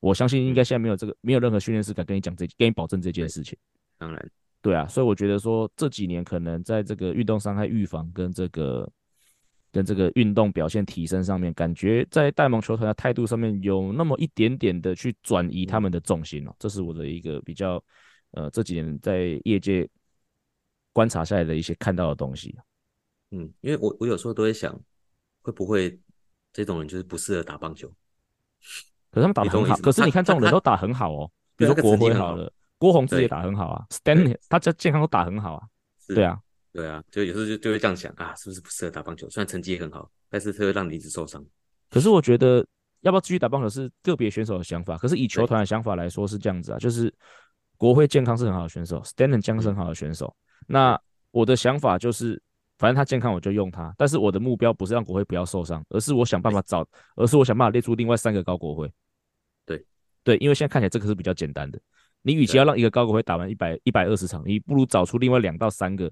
[0.00, 3.58] 我相信应该现在没有这个，没有任何训练师敢跟你讲这，跟你保证这件事情，
[3.98, 4.30] 当然。
[4.60, 8.90] 对啊，所以我觉得说这几年可能在这个运动伤害预防跟这个
[9.78, 17.80] 跟这个运动表现提升上面，感觉在戴蒙球团的态度上面有那么一点点的去转移他们的重心哦，这是我的一个比较
[18.32, 19.88] 呃这几年在业界
[20.92, 22.52] 观察下来的一些看到的东西。
[23.30, 24.76] 嗯，因为我我有时候都会想，
[25.42, 25.96] 会不会
[26.52, 27.86] 这种人就是不适合打棒球？
[29.12, 32.52] 可是他们打得很好，可是你看这种人都打很好哦，比如说国辉好了。
[32.78, 35.62] 郭泓志也打很好啊，Stanley 他家健康都打很好啊，
[36.08, 36.40] 对啊，
[36.72, 39.28] 对啊，就有时候就就会这样想啊，是不是不适合打棒球？
[39.30, 41.44] 虽然成绩也很好，但是他会让你一直受伤。
[41.90, 42.64] 可是我觉得
[43.00, 47.12] 要不要继续打棒球是个别选手的想法，可是以球团的想法来说是这样子啊，就是
[47.76, 50.34] 国会健康是很好的选手，Stanley 健康是很好的选手。
[50.66, 51.00] 那
[51.30, 52.40] 我的想法就是，
[52.78, 58.90] 反正他健康我就用他，但是我的目标不是让国会不要受伤，而是我想办法找，而是我想办法列出另外三个高国辉。
[59.64, 59.84] 对
[60.22, 61.80] 对，因为现在看起来这个是比较简单的。
[62.22, 66.10] 你与其要让一个高国辉打完一百一百二十场，你不如找出另外两到三个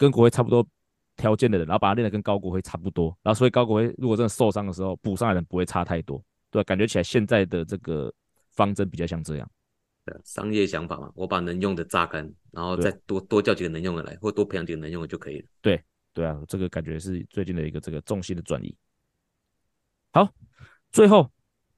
[0.00, 0.66] 跟国辉差不多
[1.14, 8.10] 条件的人，然后把他练得跟高国辉差不多，然后所以高国辉如果真的受伤的时候，补上来的人不会差太多，对，感觉起来现在的这个
[8.52, 9.50] 方针比较像这样。
[10.06, 15.46] 对，商业想法嘛，我把能用的榨干，然后再多多叫几个能用的来，或多培养几个能用的就可以了。
[15.60, 15.78] 对，
[16.14, 18.74] 对啊，这个感觉是最近的一个这个重心的转移。
[20.12, 20.28] 好，
[20.90, 21.30] 最后。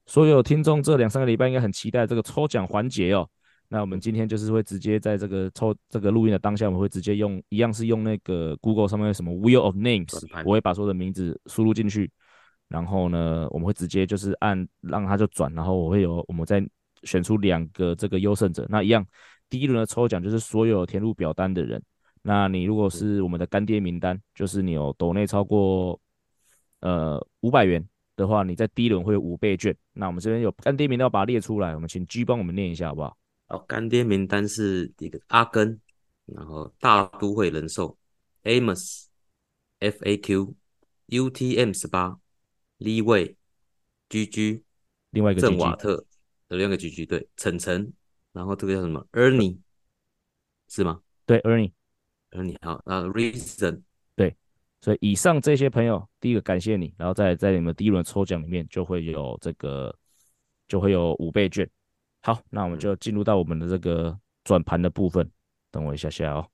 [0.05, 3.25] 所有听众这两三个礼拜应该很期待这个抽奖环节哦。
[3.73, 10.15] 那我们今天就是会直接在这个抽这个录音的当下，我们会直接用一样是用那个 Google 上面有什么 Wheel of Names，
[10.45, 12.11] 我会把所有的名字输入进去，
[12.67, 16.63] 然后呢，我们会直接就是按让它就转，然后我会有我们再
[17.01, 18.63] 选出两个这个优胜者。
[18.69, 19.03] 那一样
[19.49, 21.81] 第一轮的抽奖就是所有填入表单的人。
[22.21, 25.99] 那你如果是我们的干爹名单，就是你有抖内超过
[26.81, 27.83] 呃五百元。
[28.15, 29.75] 的话，你在第一轮会有五倍券。
[29.93, 31.73] 那我们这边有干爹名单，要把它列出来。
[31.73, 33.17] 我们请 G 帮我们念一下，好不好？
[33.53, 35.79] 好，干爹名单是一个阿根，
[36.25, 37.95] 然后大都会人寿
[38.41, 39.05] ，Amos
[39.79, 42.17] FAQ，UTM 十八
[42.79, 44.63] ，Lee Wei，GG，
[45.11, 46.03] 另外一个郑瓦特
[46.49, 47.93] 的两个 GG，对，晨晨，
[48.31, 49.59] 然后这个叫什么？Ernie
[50.67, 51.01] 是吗？
[51.27, 53.83] 对，Ernie，Ernie 好，那 Reason
[54.15, 54.35] 对。
[54.81, 59.95] 所以以上这些朋友，第一个感谢你，然后在在你们第一轮抽奖里面就会有这个，
[60.67, 61.69] 就会有五倍券。
[62.25, 65.29] 好，那我们就进入到我们的这个转盘的部分。
[65.69, 66.47] 等我一下下哦。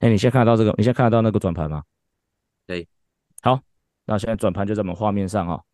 [0.00, 0.70] 哎，你现在看得到这个？
[0.76, 1.82] 你现在看得到那个转盘吗？
[2.66, 2.86] 对。
[3.40, 3.58] 好，
[4.04, 5.64] 那现在转盘就在我们画面上哦。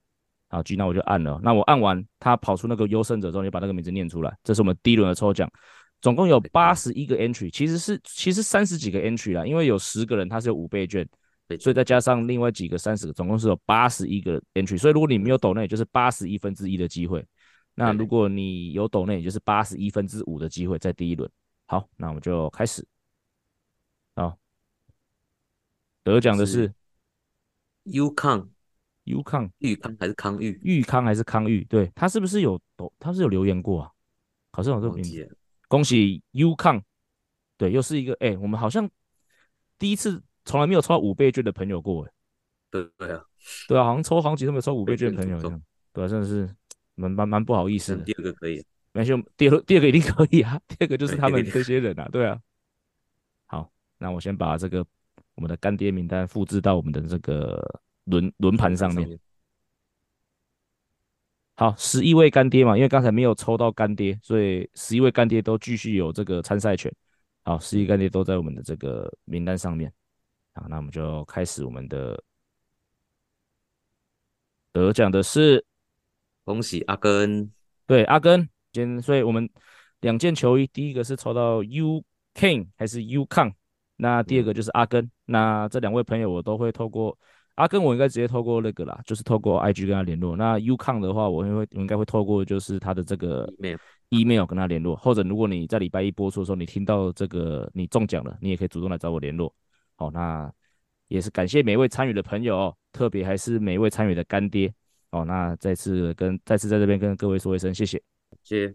[0.51, 1.41] 好，G，那我就按了。
[1.43, 4.39] 那我按完，它跑出那个优胜者之后，你把那个名字念出来。
[4.45, 5.51] 这是我们第一轮的抽奖，
[6.01, 11.05] 总共有八十一个 entry，其实是其实三十几个 entry 啦，因为有十个人他是有五倍券。
[11.59, 14.79] 所以再加上另外几个三十个，总共是有八十一个 entry。
[14.79, 17.25] 所以如果你没有抖那也，就是八十一分之一的机会。
[17.79, 21.31] 那如果你有抖内，也就是八十一分之五的机会在第一轮。
[21.67, 22.87] 好，那我们就开始。
[24.17, 24.37] 好，
[26.03, 26.73] 得奖的是
[27.85, 28.51] U 康
[29.05, 30.61] ，U 康，玉康还是康玉？
[30.63, 31.65] 玉康还是康玉？
[31.65, 32.93] 对，他是不是有抖？
[32.99, 33.93] 他是有留言过啊？
[34.53, 35.39] 好像有这个名字。
[35.69, 36.83] 恭喜 U 康，
[37.57, 38.91] 对，又是一个哎、欸，我们好像
[39.79, 40.23] 第一次。
[40.45, 42.13] 从来没有抽到五倍券的朋友过哎，
[42.71, 43.23] 对对啊，
[43.69, 45.63] 对啊，好像抽好几都没有抽五倍券的朋友一样，
[45.93, 46.49] 对啊，真的是
[46.99, 48.05] 蛮蛮蛮不好意思的。
[48.05, 52.41] 第二个可以，没事，第二第二个一定可以啊，第二个就是他们这些人啊，对啊。
[53.47, 54.85] 好，那我先把这个
[55.35, 59.19] 我们的干爹名单复制到我们的这个轮轮盘上面。
[61.55, 66.93] 好，十一位干爹嘛，因为刚才没有抽到干爹，所以十一位干爹都继续有这个参赛权。
[67.43, 69.93] 好，十一干爹都在我们的这个名单上面。
[70.55, 72.23] 好，那我们就开始我们的
[74.73, 75.65] 得奖的是，
[76.49, 77.53] 恭喜阿根，
[77.87, 79.47] 对阿根，今所以我们
[80.01, 83.53] 两件球衣，第一个是抽到 U King 还是 U Kang，
[83.97, 87.19] 那第二个就是阿根，嗯、那这两位朋友我都会透过。
[87.57, 90.37] 阿根，我应该直接透过那个啦，就是透过 IG 跟他联络。
[90.37, 93.47] 那 UKONG 的话，我会我应该会透过就是他的这个
[94.09, 94.97] email 跟他联络。
[94.97, 99.53] 或者如果你在礼拜一播出的时候，你听到这个你中奖了，你也可以主动来找我联络。
[99.97, 100.51] 好，那
[101.09, 104.73] 也是感谢每一位参与的朋友哦，特别还是每一位参与的干爹。
[105.11, 108.03] 好，那再次跟再次在这边跟各位说一声谢谢。
[108.43, 108.75] 谢谢。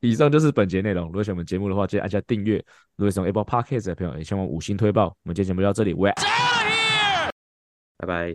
[0.00, 1.06] 以上就是本节内容。
[1.06, 2.56] 如果喜欢我们节目的话，记得按下订阅。
[2.96, 5.06] 如果喜欢 Apple Podcast 的朋友，也希望五星推爆。
[5.06, 6.12] 我们今天节目就到这里，喂。
[7.98, 8.30] 拜拜。